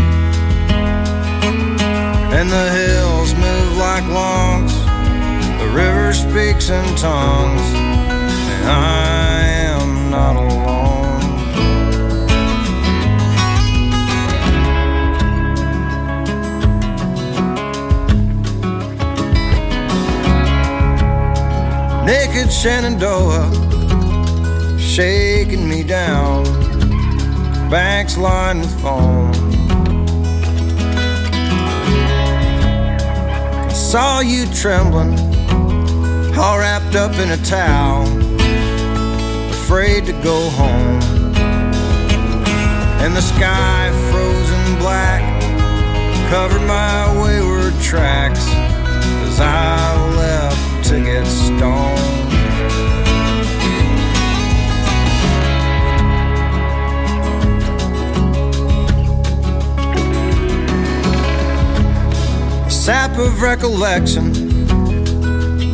And 2.39 2.51
the 2.51 2.71
hills 2.71 3.35
move 3.35 3.77
like 3.77 4.05
lungs, 4.07 4.73
the 5.61 5.69
river 5.75 6.13
speaks 6.13 6.71
in 6.71 6.85
tongues, 6.97 7.63
and 8.61 8.71
I 8.71 9.41
am 9.75 10.11
not 10.11 10.37
alone. 10.37 10.79
Naked 22.07 22.53
Shenandoah 22.53 23.51
shaking 24.79 25.69
me 25.69 25.83
down. 25.83 26.38
Banks 27.71 28.17
lined 28.17 28.61
with 28.61 28.81
foam. 28.81 29.31
I 33.67 33.73
saw 33.73 34.21
you 34.21 34.47
trembling, 34.55 35.19
all 36.39 36.59
wrapped 36.59 36.97
up 36.97 37.13
in 37.19 37.31
a 37.31 37.37
towel, 37.45 38.07
afraid 39.51 40.07
to 40.07 40.13
go 40.23 40.49
home. 40.51 41.03
And 43.01 43.15
the 43.15 43.23
sky 43.23 43.91
frozen 44.11 44.79
black 44.79 45.23
covered 46.31 46.67
my 46.67 47.23
wayward 47.23 47.75
tracks 47.83 48.47
as 48.49 49.41
I 49.41 50.17
left 50.17 50.89
to 50.89 51.01
get 51.01 51.27
stoned. 51.27 52.38
Sap 62.89 63.19
of 63.19 63.43
recollection 63.43 64.33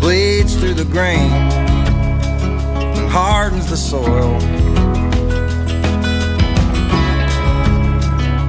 bleeds 0.01 0.57
through 0.57 0.75
the 0.75 0.85
grain 0.87 1.31
and 2.99 3.09
hardens 3.09 3.71
the 3.71 3.77
soil. 3.77 4.41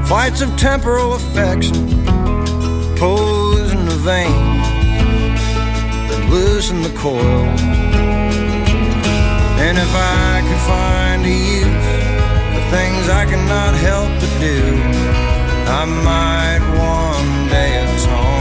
Flights 0.07 0.41
of 0.41 0.49
temporal 0.57 1.13
affection 1.13 1.75
pose 2.97 3.71
in 3.71 3.85
the 3.85 3.99
vein 4.01 4.33
and 6.11 6.29
loosen 6.31 6.81
the 6.81 6.93
coil. 6.97 7.45
And 9.65 9.77
if 9.77 9.93
I 9.93 10.41
could 10.47 10.63
find 10.73 11.23
a 11.23 11.37
use 11.61 11.85
for 12.51 12.63
things 12.75 13.09
I 13.09 13.25
cannot 13.25 13.75
help 13.75 14.09
but 14.19 14.33
do, 14.39 14.59
I 15.79 15.85
might 16.09 16.63
one 16.79 17.47
day 17.49 17.85
atone. 17.85 18.34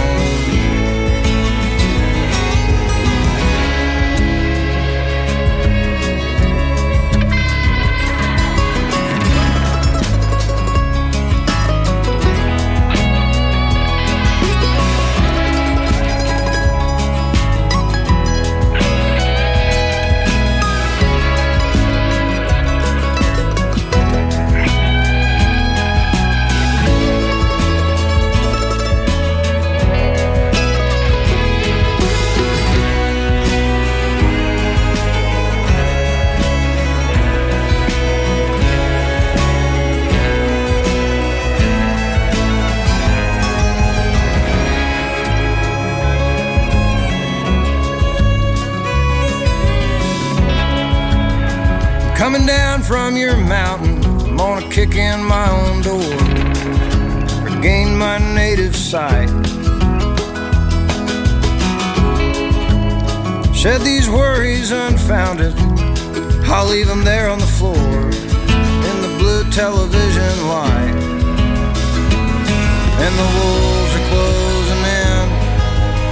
From 52.86 53.16
your 53.16 53.36
mountain, 53.36 54.04
I'm 54.26 54.36
gonna 54.36 54.68
kick 54.68 54.94
in 54.94 55.24
my 55.24 55.48
own 55.48 55.80
door, 55.80 56.16
regain 57.42 57.96
my 57.96 58.18
native 58.34 58.76
sight. 58.76 59.28
Shed 63.54 63.80
these 63.80 64.10
worries 64.10 64.70
unfounded, 64.70 65.54
I'll 66.44 66.66
leave 66.68 66.86
them 66.86 67.04
there 67.04 67.30
on 67.30 67.38
the 67.38 67.46
floor 67.46 67.76
in 67.78 68.96
the 69.00 69.16
blue 69.18 69.44
television 69.50 70.34
light. 70.46 70.96
And 73.04 73.14
the 73.22 73.28
wolves 73.38 73.92
are 73.98 74.06
closing 74.12 74.84
in, 75.04 75.24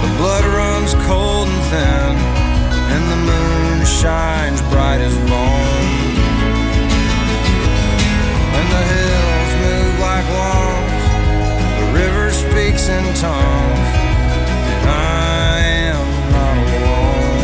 the 0.05 0.11
blood 0.17 0.45
runs 0.45 0.93
cold 1.05 1.47
and 1.49 1.63
thin, 1.71 2.15
and 2.93 3.03
the 3.11 3.19
moon 3.31 3.85
shines 3.85 4.59
bright 4.71 5.01
as 5.01 5.15
bone. 5.29 5.72
Speaks 12.53 12.87
in 12.87 13.03
tongues, 13.15 13.89
I 14.85 15.57
am 15.89 16.05
not 16.31 16.57
alone. 16.75 17.43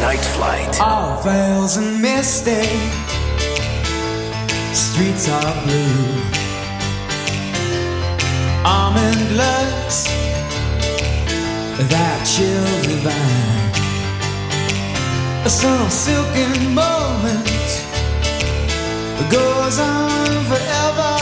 Night 0.00 0.24
Flight. 0.24 0.80
All 0.80 1.20
veils 1.22 1.76
and 1.76 2.00
misty, 2.00 2.64
streets 4.72 5.28
are 5.28 5.64
blue. 5.66 6.19
Almond 8.90 9.36
looks 9.36 9.98
that 11.92 12.18
chill 12.26 12.70
divine. 12.82 13.70
Some 15.48 15.90
silken 15.90 16.74
moment 16.74 17.46
goes 19.30 19.78
on 19.78 20.44
forever, 20.50 21.14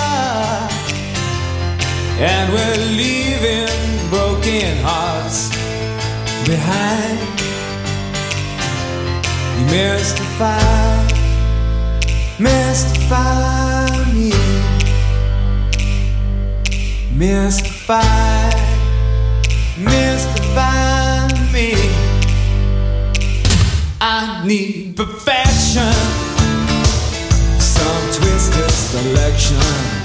and 2.30 2.52
we're 2.54 2.84
leaving 2.96 3.68
broken 4.08 4.78
hearts 4.82 5.50
behind. 6.48 7.20
You 9.58 9.64
mystify, 9.76 11.04
mystify 12.38 13.88
me, 14.14 14.37
mystify, 17.18 18.48
mystify 19.76 21.26
me. 21.52 21.74
I 24.00 24.44
need 24.46 24.96
perfection, 24.96 25.92
some 27.58 28.12
twisted 28.12 28.70
selection 28.70 29.97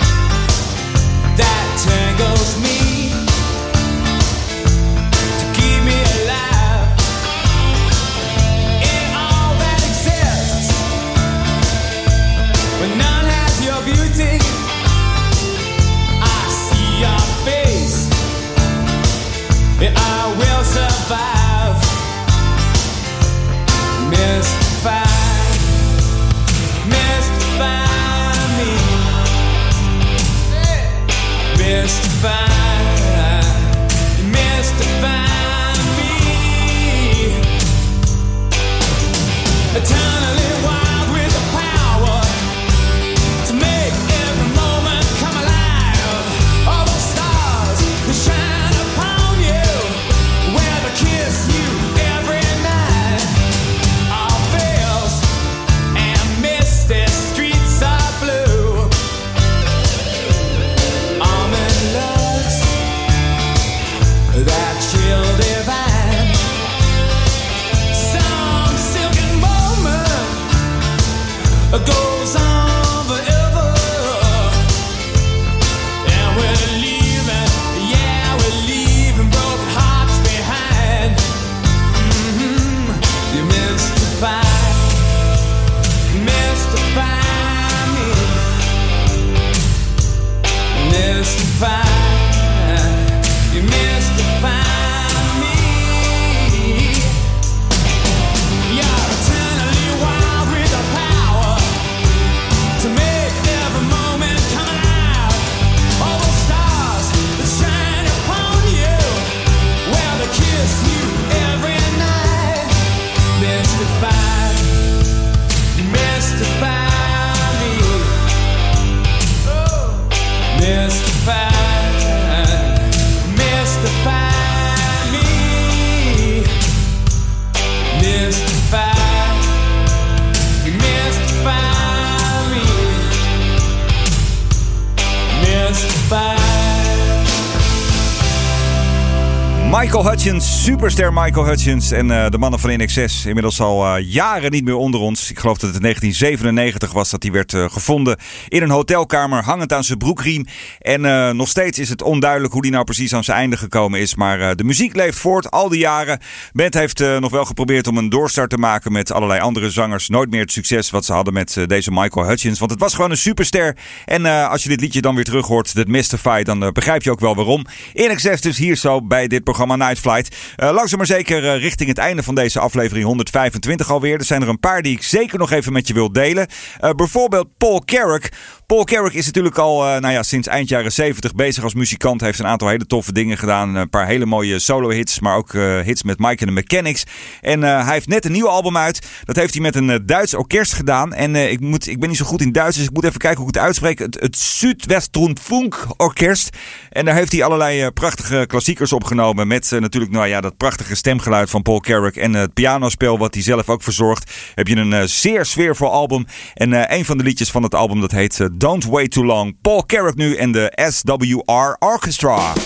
superster 140.64 141.14
Michael 141.14 141.46
Hutchins 141.46 141.92
en 141.92 142.12
eh, 142.12 142.30
de 142.30 142.38
mannen 142.38 142.60
van 142.60 142.70
NXS. 142.78 143.26
Inmiddels 143.26 143.60
al 143.60 143.86
eh, 143.86 144.12
jaren 144.12 144.52
niet 144.52 144.64
meer 144.64 144.76
onder 144.76 145.00
ons. 145.00 145.30
Ik 145.30 145.40
geloof 145.40 145.58
dat 145.58 145.68
het 145.68 145.76
in 145.76 145.82
1997 145.82 146.92
was 146.92 147.10
dat 147.10 147.24
hij 147.24 147.32
werd 147.32 147.54
eh, 147.54 147.70
gevonden 147.70 148.18
in 148.48 148.62
een 148.62 148.70
hotelkamer, 148.70 149.44
hangend 149.44 149.74
aan 149.74 149.84
zijn 149.84 149.98
broekriem. 149.98 150.46
En 150.80 151.36
nog 151.36 151.50
steeds 151.50 151.80
is 151.80 151.90
het 151.90 152.02
onduidelijk 152.02 152.54
hoe 152.54 152.62
hij 152.62 152.72
nou 152.72 152.84
precies 152.84 153.14
aan 153.14 153.24
zijn 153.24 153.38
einde 153.38 153.58
gekomen 153.58 154.00
is. 154.00 154.16
Maar 154.16 154.56
de 154.56 154.64
muziek 154.64 154.96
leeft 154.96 155.18
voort, 155.18 155.52
al 155.52 155.70
die 155.70 155.80
jaren. 155.80 156.20
Band 156.54 156.74
heeft 156.74 157.00
nog 157.00 157.32
wel 157.32 157.46
geprobeerd 157.46 157.88
om 157.88 157.98
een 157.98 158.10
doorstart 158.10 158.50
te 158.50 158.58
maken 158.58 158.92
met 158.92 159.12
allerlei 159.12 159.40
andere 159.40 159.70
zangers. 159.70 160.10
Nooit 160.10 160.30
meer 160.30 160.42
het 160.42 160.52
succes 160.52 160.90
wat 160.90 161.06
ze 161.06 161.14
hadden 161.14 161.34
met 161.34 161.58
deze 161.68 161.92
Michael 161.92 162.28
Hutchins. 162.28 162.60
Want 162.60 162.72
het 162.72 162.80
was 162.80 162.94
gewoon 162.94 163.12
een 163.12 163.18
superster. 163.18 163.78
En 164.06 164.26
als 164.26 164.64
je 164.64 164.70
dit 164.70 164.82
liedje 164.82 165.02
dan 165.02 165.16
weer 165.16 165.24
terug 165.24 165.48
hoort, 165.48 165.76
dat 165.76 165.88
Mystify, 165.88 166.44
dan 166.44 166.70
begrijp 166.74 167.04
je 167.04 167.12
ook 167.12 167.20
wel 167.20 167.36
waarom. 167.36 167.66
NXS 167.94 168.42
dus 168.42 168.58
hier 168.58 168.76
zo 168.76 169.02
bij 169.02 169.28
dit 169.28 169.44
programma 169.44 169.76
Night 169.76 170.00
Flight. 170.00 170.36
Eh, 170.56 170.72
langzaam 170.72 170.98
maar 170.98 171.08
zeker 171.08 171.50
eh, 171.50 171.62
richting 171.62 171.90
het 171.90 171.98
einde 171.98 172.24
van 172.24 172.36
deze 172.36 172.60
aflevering 172.60 173.06
125 173.06 173.92
alweer. 173.92 174.18
Er 174.18 174.26
zijn 174.26 174.42
er 174.42 174.50
een 174.50 174.60
paar 174.60 174.82
die 174.82 174.96
ik 174.96 175.04
zeker 175.04 175.40
nog 175.40 175.52
even 175.52 175.74
met 175.74 175.88
je 175.88 175.94
wil 175.94 176.12
delen. 176.12 176.48
Eh, 176.80 176.92
bijvoorbeeld 176.92 177.48
Paul 177.58 177.82
Carrick. 177.86 178.32
Paul 178.66 178.84
Carrick 178.84 179.14
is 179.14 179.26
natuurlijk 179.26 179.58
al 179.58 179.78
nou 179.80 180.10
ja, 180.14 180.24
sinds 180.24 180.48
eind 180.48 180.70
jaren 180.70 180.92
70 180.92 181.36
bezig 181.36 181.64
als 181.64 181.74
muzikant. 181.74 182.22
Heeft 182.22 182.40
een 182.40 182.48
aantal 182.48 182.68
hele 182.68 182.86
toffe 182.86 183.12
dingen 183.12 183.38
gedaan. 183.38 183.76
Een 183.76 183.90
paar 183.90 184.08
hele 184.08 184.26
mooie 184.26 184.60
solo-hits, 184.60 185.20
maar 185.20 185.36
ook 185.36 185.52
hits 185.84 186.04
met 186.04 186.20
Mike 186.20 186.30
and 186.30 186.40
the 186.40 186.52
Mechanics. 186.52 187.04
En 187.42 187.62
hij 187.62 187.94
heeft 187.94 188.08
net 188.08 188.26
een 188.26 188.32
nieuw 188.32 188.48
album 188.48 188.78
uit. 188.78 189.08
Dat 189.24 189.36
heeft 189.36 189.54
hij 189.54 189.62
met 189.62 189.76
een 189.76 190.06
Duits 190.06 190.34
orkest 190.34 190.74
gedaan. 190.74 191.14
En 191.14 191.36
ik, 191.36 191.60
moet, 191.60 191.88
ik 191.88 192.00
ben 192.00 192.10
niet 192.10 192.18
zo 192.18 192.26
goed 192.26 192.42
in 192.42 192.52
Duits, 192.52 192.78
dus 192.78 192.86
ik 192.86 192.94
moet 192.94 193.04
even 193.04 193.20
kijken 193.20 193.40
hoe 193.40 193.50
ik 193.50 193.56
het 193.56 193.64
uitspreek. 193.64 194.00
Het, 194.00 194.20
het 194.20 194.38
Südwestrundfunk 194.38 195.86
Orkest. 195.98 196.58
En 196.90 197.06
daar 197.06 197.16
heeft 197.16 197.32
hij 197.32 197.44
allerlei 197.44 197.92
prachtige 197.92 198.46
klassiekers 198.48 198.94
opgenomen. 198.94 199.48
Met 199.48 199.72
natuurlijk 199.72 200.12
nou 200.12 200.28
ja, 200.28 200.42
dat 200.44 200.58
prachtige 200.58 200.96
stemgeluid 200.96 201.50
van 201.50 201.62
Paul 201.62 201.80
Carrick. 201.80 202.16
En 202.16 202.34
het 202.34 202.54
pianospel 202.54 203.18
wat 203.18 203.34
hij 203.34 203.44
zelf 203.44 203.70
ook 203.70 203.84
verzorgt. 203.84 204.32
Heb 204.56 204.68
je 204.68 204.76
een 204.76 204.94
eh, 204.94 205.04
zeer 205.04 205.46
sfeervol 205.46 205.92
album. 205.92 206.26
En 206.54 206.74
eh, 206.74 206.98
een 206.98 207.06
van 207.06 207.18
de 207.18 207.24
liedjes 207.24 207.52
van 207.52 207.64
het 207.64 207.76
album 207.76 208.02
dat 208.02 208.12
heet 208.12 208.40
eh, 208.40 208.48
Don't 208.54 208.86
Wait 208.86 209.12
Too 209.12 209.26
Long. 209.26 209.56
Paul 209.62 209.86
Carrick 209.86 210.16
nu 210.16 210.36
en 210.36 210.52
de 210.52 210.90
SWR 210.92 211.76
Orchestra. 211.80 212.54
Go. 212.54 212.62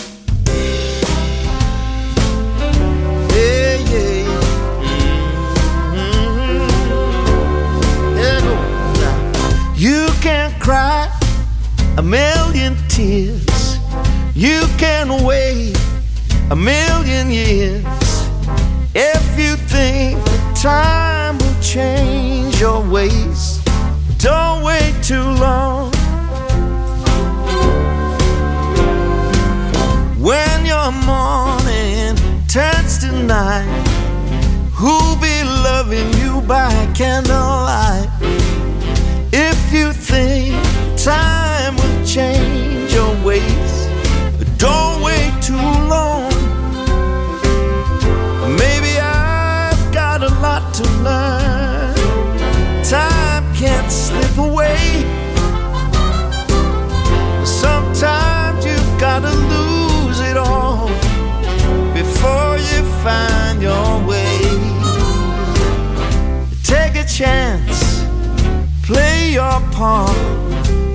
You 9.75 10.07
can 10.21 10.51
cry 10.59 11.07
a 11.97 12.01
million 12.01 12.75
tears. 12.87 13.77
You 14.33 14.67
can 14.77 15.23
wait 15.23 15.86
a 16.49 16.55
million 16.55 17.29
years. 17.29 17.83
If 18.95 19.37
you 19.37 19.55
think 19.55 20.17
time 20.55 21.37
will 21.37 21.61
change 21.61 22.59
your 22.59 22.81
ways, 22.89 23.61
don't 24.17 24.63
wait 24.63 24.93
too 25.03 25.21
long. 25.21 25.91
When 30.17 30.65
your 30.65 30.91
morning 31.05 32.15
turns 32.47 32.99
to 32.99 33.11
night, 33.11 33.67
who'll 34.73 35.17
be 35.17 35.43
loving 35.43 36.11
you 36.13 36.41
by 36.47 36.71
candlelight? 36.95 38.09
If 39.33 39.73
you 39.73 39.91
think 39.91 40.55
time 40.97 41.75
will 41.75 42.05
change 42.05 42.93
your 42.93 43.13
ways, 43.25 43.87
don't 44.57 44.96
Slip 53.89 54.37
away. 54.37 54.77
Sometimes 57.45 58.65
you've 58.65 58.99
gotta 58.99 59.31
lose 59.53 60.19
it 60.19 60.37
all 60.37 60.87
before 61.93 62.57
you 62.57 62.83
find 63.03 63.61
your 63.61 64.05
way. 64.05 64.39
Take 66.63 66.95
a 66.95 67.05
chance, 67.07 68.05
play 68.83 69.31
your 69.31 69.59
part, 69.71 70.15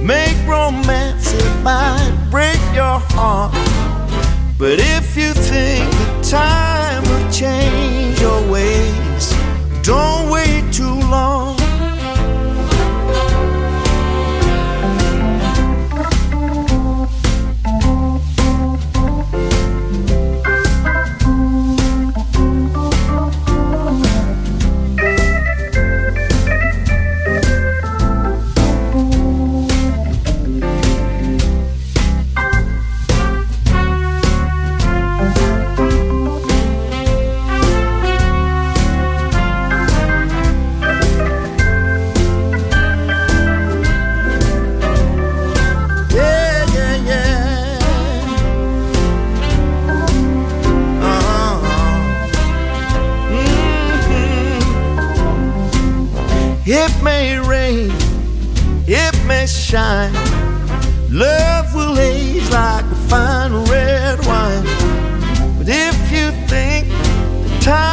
make 0.03 0.37
romance, 0.47 1.33
it 1.33 1.63
might 1.63 2.13
break 2.31 2.61
your 2.75 3.01
heart. 3.15 3.53
But 4.59 4.79
if 4.79 5.17
you 5.17 5.33
think 5.33 5.91
that 5.91 6.25
time 6.25 7.03
will 7.09 7.33
change 7.33 8.21
your 8.21 8.41
ways, 8.51 9.35
don't 9.83 10.31
wait 10.31 10.73
too 10.73 11.01
long. 11.11 11.42
It 56.65 57.03
may 57.03 57.39
rain, 57.41 57.91
it 58.87 59.27
may 59.27 59.47
shine. 59.47 60.15
Love 61.11 61.75
will 61.75 61.99
age 61.99 62.49
like 62.51 62.85
a 62.85 62.95
fine 63.09 63.53
red 63.65 64.25
wine. 64.25 64.65
But 65.59 65.69
if 65.69 66.13
you 66.13 66.31
think 66.47 66.87
the 66.89 67.59
time 67.61 67.92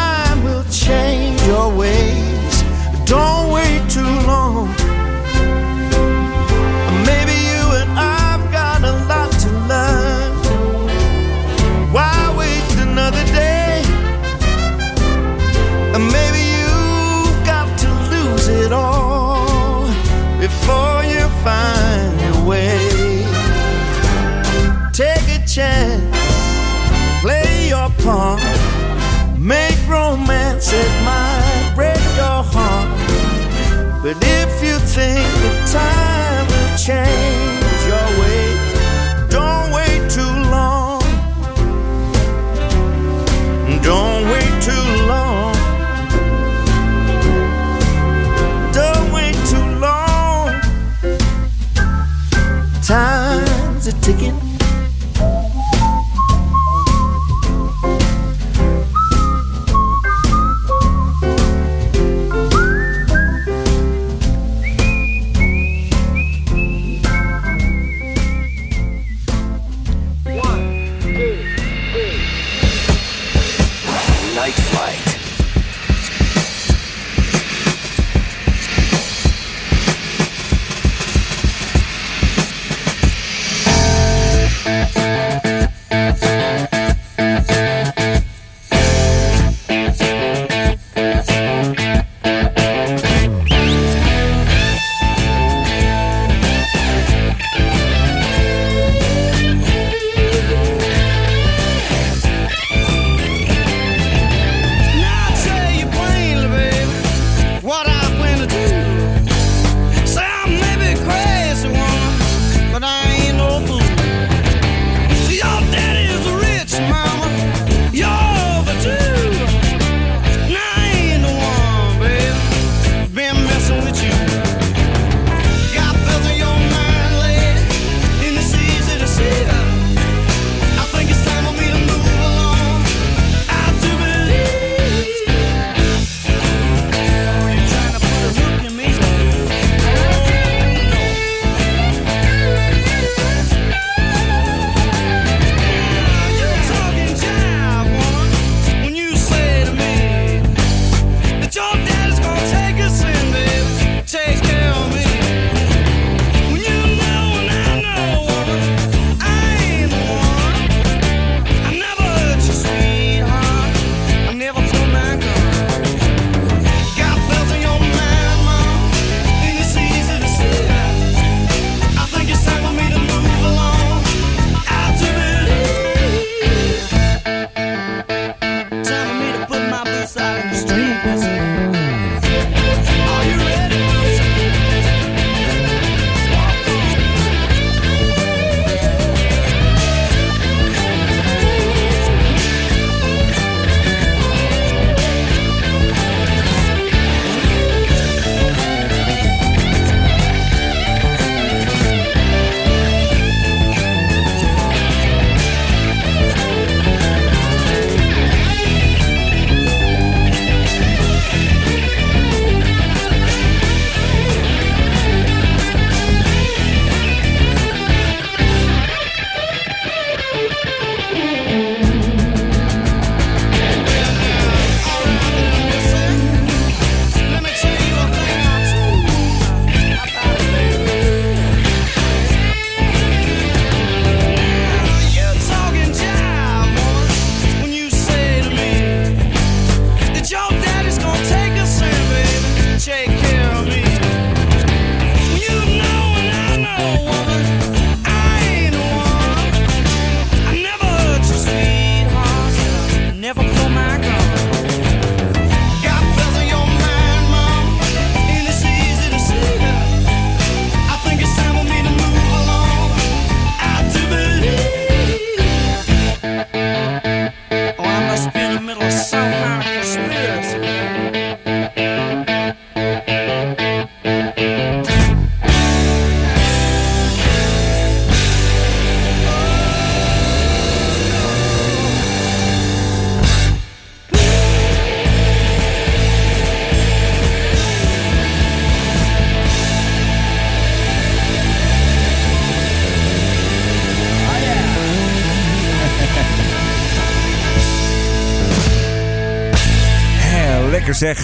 think 34.95 35.19
that 35.43 35.67
time 35.67 36.47
will 36.47 36.77
change 36.77 37.59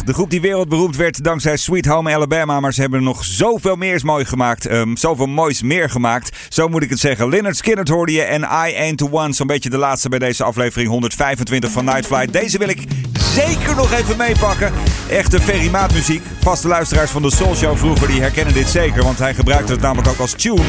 De 0.05 0.13
groep 0.13 0.29
die 0.29 0.41
wereldberoemd 0.41 0.95
werd 0.95 1.23
dankzij 1.23 1.57
Sweet 1.57 1.85
Home 1.85 2.13
Alabama. 2.13 2.59
Maar 2.59 2.73
ze 2.73 2.81
hebben 2.81 3.03
nog 3.03 3.23
zoveel 3.23 3.75
meer 3.75 4.01
mooi 4.03 4.25
gemaakt. 4.25 4.65
Ehm, 4.65 4.95
zoveel 4.95 5.27
moois 5.27 5.61
meer 5.61 5.89
gemaakt. 5.89 6.37
Zo 6.49 6.67
moet 6.67 6.83
ik 6.83 6.89
het 6.89 6.99
zeggen. 6.99 7.29
Leonard 7.29 7.57
Skinner 7.57 7.91
hoorde 7.91 8.11
je 8.11 8.21
en 8.21 8.41
I 8.41 8.75
Ain't 8.77 8.97
The 8.97 9.11
One. 9.11 9.33
Zo'n 9.33 9.47
beetje 9.47 9.69
de 9.69 9.77
laatste 9.77 10.09
bij 10.09 10.19
deze 10.19 10.43
aflevering 10.43 10.89
125 10.89 11.71
van 11.71 11.85
Night 11.85 12.05
Flight. 12.05 12.33
Deze 12.33 12.57
wil 12.57 12.69
ik 12.69 12.83
zeker 13.19 13.75
nog 13.75 13.91
even 13.91 14.17
meepakken. 14.17 14.73
Echte 15.09 15.41
ferrymaatmuziek. 15.41 16.23
Vaste 16.39 16.67
luisteraars 16.67 17.11
van 17.11 17.21
de 17.21 17.31
Soul 17.31 17.55
Show 17.55 17.77
vroeger 17.77 18.07
die 18.07 18.21
herkennen 18.21 18.53
dit 18.53 18.69
zeker. 18.69 19.03
Want 19.03 19.19
hij 19.19 19.33
gebruikte 19.33 19.71
het 19.71 19.81
namelijk 19.81 20.07
ook 20.07 20.19
als 20.19 20.33
tune. 20.33 20.61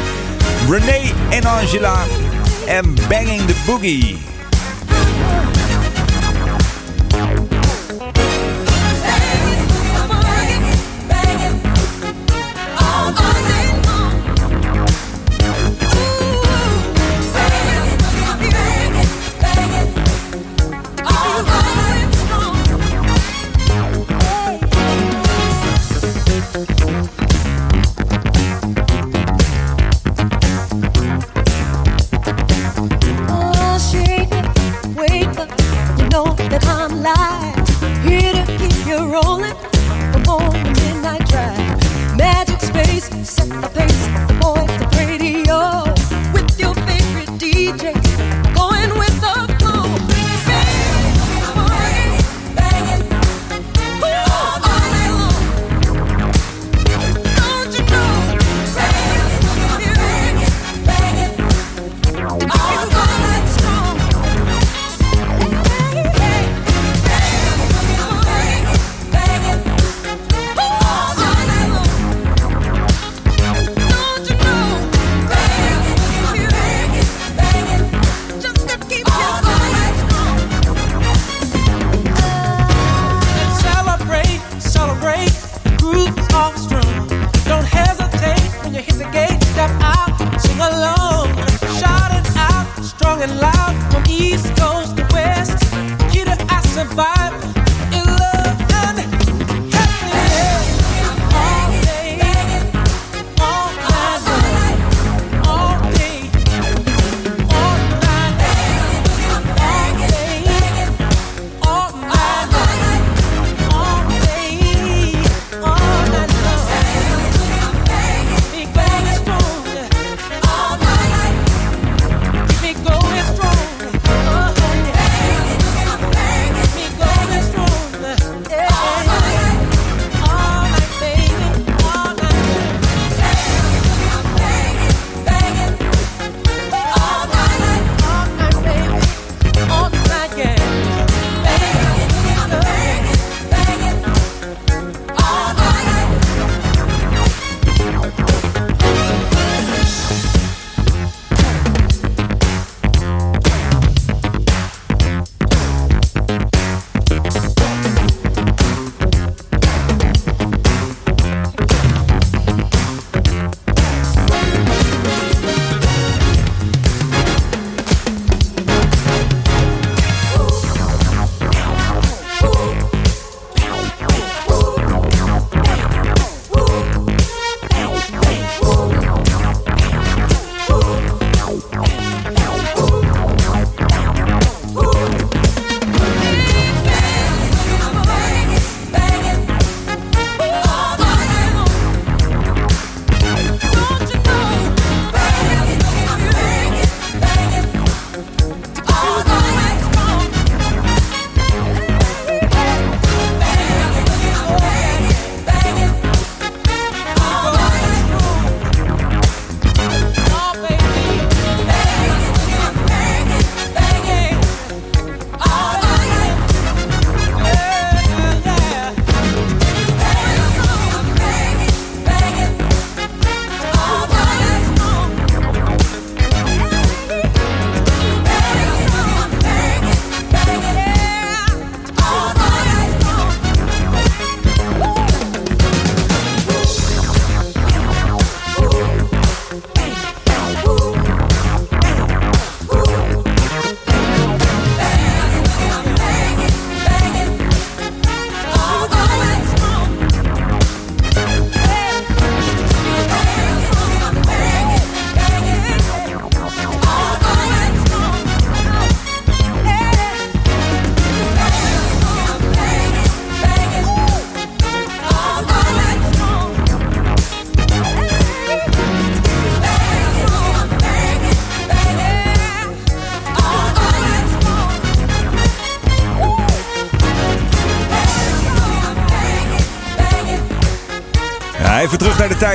René 0.68 1.12
en 1.30 1.45
Angela 1.45 2.05
en 2.66 2.95
Banging 3.09 3.47
The 3.47 3.62
Boogie. 3.66 4.36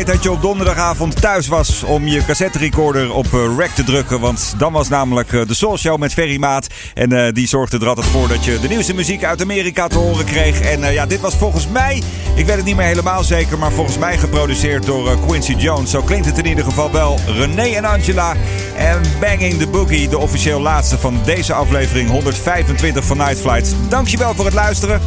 Dat 0.06 0.24
je 0.24 0.32
op 0.32 0.42
donderdagavond 0.42 1.22
thuis 1.22 1.48
was 1.48 1.84
om 1.84 2.08
je 2.08 2.26
cassette 2.26 2.58
recorder 2.58 3.14
op 3.14 3.34
eh, 3.34 3.58
rec 3.58 3.70
te 3.70 3.84
drukken. 3.84 4.20
Want 4.20 4.54
dan 4.58 4.74
was 4.74 4.90
namelijk 4.90 5.34
eh, 5.34 5.46
de 5.48 5.54
Soul 5.54 5.78
Show 5.78 6.00
met 6.00 6.14
Ferry 6.14 6.38
Maat. 6.40 6.68
En 6.94 7.12
eh, 7.12 7.34
die 7.34 7.48
zorgde 7.48 7.80
er 7.80 7.88
altijd 7.88 8.08
voor 8.08 8.28
dat 8.28 8.46
je 8.46 8.60
de 8.60 8.68
nieuwste 8.68 8.94
muziek 8.94 9.24
uit 9.24 9.42
Amerika 9.42 9.88
te 9.88 9.98
horen 9.98 10.26
kreeg. 10.26 10.62
En 10.62 10.94
ja, 10.94 11.06
dit 11.06 11.20
was 11.20 11.36
volgens 11.36 11.68
mij, 11.68 12.02
ik 12.36 12.46
weet 12.46 12.56
het 12.56 12.66
niet 12.66 12.76
meer 12.76 12.86
helemaal 12.86 13.24
zeker, 13.24 13.58
maar 13.58 13.72
volgens 13.72 13.98
mij 13.98 14.18
geproduceerd 14.18 14.86
door 14.86 15.20
Quincy 15.28 15.54
Jones. 15.54 15.92
Zo 15.92 16.02
klinkt 16.02 16.26
het 16.26 16.38
in 16.38 16.46
ieder 16.46 16.64
geval 16.64 16.92
wel. 16.92 17.20
René 17.28 17.76
en 17.76 17.86
Angela 17.86 18.36
en 18.76 19.02
Banging 19.20 19.60
the 19.60 19.68
Boogie, 19.68 20.10
de 20.10 20.18
officieel 20.18 20.62
laatste 20.62 20.98
van 20.98 21.20
deze 21.26 21.54
aflevering 21.54 22.10
125 22.10 23.06
van 23.06 23.18
Night 23.18 23.40
Flight. 23.40 23.76
Dankjewel 23.90 24.36
voor 24.36 24.46
het 24.46 24.54
luisteren. 24.54 25.02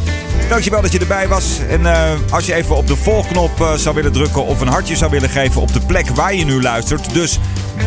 Dankjewel 0.49 0.81
dat 0.81 0.91
je 0.91 0.99
erbij 0.99 1.27
was. 1.27 1.59
En 1.69 1.85
eh, 1.85 2.11
als 2.29 2.45
je 2.45 2.53
even 2.53 2.75
op 2.75 2.87
de 2.87 2.95
volgknop 2.95 3.61
eh, 3.61 3.73
zou 3.73 3.95
willen 3.95 4.11
drukken 4.11 4.45
of 4.45 4.61
een 4.61 4.67
hartje 4.67 4.95
zou 4.95 5.11
willen 5.11 5.29
geven 5.29 5.61
op 5.61 5.73
de 5.73 5.79
plek 5.79 6.09
waar 6.09 6.35
je 6.35 6.45
nu 6.45 6.61
luistert. 6.61 7.13
Dus 7.13 7.39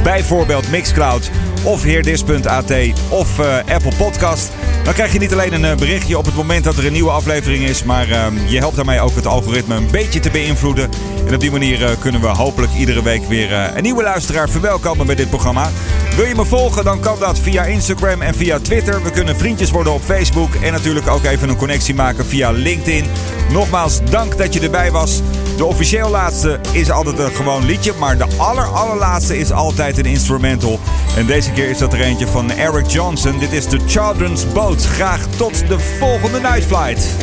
bijvoorbeeld 0.03 0.71
Mixcloud 0.71 1.31
of 1.65 1.83
heerdis.at 1.83 2.73
of 3.09 3.39
eh, 3.39 3.75
Apple 3.75 3.93
Podcast. 3.97 4.51
Dan 4.85 4.95
krijg 4.95 5.13
je 5.13 5.19
niet 5.19 5.33
alleen 5.33 5.65
een 5.65 5.77
berichtje 5.77 6.19
op 6.19 6.25
het 6.25 6.35
moment 6.35 6.65
dat 6.65 6.77
er 6.77 6.87
een 6.87 6.93
nieuwe 6.93 7.11
aflevering 7.11 7.65
is. 7.65 7.85
Maar 7.85 8.11
eh, 8.11 8.27
je 8.47 8.59
helpt 8.59 8.77
daarmee 8.77 9.01
ook 9.01 9.15
het 9.15 9.27
algoritme 9.27 9.75
een 9.75 9.91
beetje 9.91 10.21
te 10.21 10.31
beïnvloeden. 10.31 10.91
En 11.29 11.35
op 11.35 11.41
die 11.41 11.51
manier 11.51 11.85
eh, 11.85 11.91
kunnen 11.99 12.21
we 12.21 12.27
hopelijk 12.27 12.73
iedere 12.75 13.03
week 13.03 13.25
weer 13.25 13.53
eh, 13.53 13.77
een 13.77 13.83
nieuwe 13.83 14.03
luisteraar 14.03 14.49
verwelkomen 14.49 15.07
bij 15.07 15.15
dit 15.15 15.29
programma. 15.29 15.71
Wil 16.17 16.25
je 16.25 16.35
me 16.35 16.45
volgen, 16.45 16.85
dan 16.85 17.01
kan 17.01 17.19
dat 17.19 17.39
via 17.39 17.65
Instagram 17.65 18.23
en 18.23 18.35
via 18.35 18.59
Twitter. 18.59 19.03
We 19.03 19.11
kunnen 19.11 19.37
vriendjes 19.37 19.71
worden 19.71 19.93
op 19.93 20.03
Facebook. 20.03 20.55
En 20.55 20.73
natuurlijk 20.73 21.09
ook 21.09 21.25
even 21.25 21.49
een 21.49 21.57
connectie 21.57 21.95
maken 21.95 22.27
via 22.27 22.51
LinkedIn. 22.51 23.05
Nogmaals, 23.53 24.01
dank 24.11 24.39
dat 24.39 24.55
je 24.55 24.61
erbij 24.61 24.91
was. 24.91 25.21
De 25.57 25.65
officieel 25.65 26.11
laatste 26.11 26.61
is 26.73 26.91
altijd 26.91 27.19
een 27.19 27.35
gewoon 27.35 27.65
liedje. 27.65 27.93
Maar 27.99 28.19
de 28.19 28.27
aller 28.37 28.67
allerlaatste 28.67 29.39
is 29.39 29.53
altijd 29.53 29.99
een 29.99 30.07
instrumental. 30.07 30.81
En 31.17 31.27
deze 31.27 31.51
keer 31.51 31.71
is 31.71 31.79
dat 31.79 31.93
er 31.93 32.01
eentje 32.01 32.27
van 32.27 32.51
Eric 32.51 32.87
Johnson. 32.87 33.39
Dit 33.39 33.53
is 33.53 33.65
The 33.65 33.79
Children's 33.87 34.53
Boat. 34.53 34.85
Graag 34.85 35.27
tot 35.37 35.69
de 35.69 35.79
volgende 35.79 36.41
Night 36.41 36.65
Flight. 36.65 37.17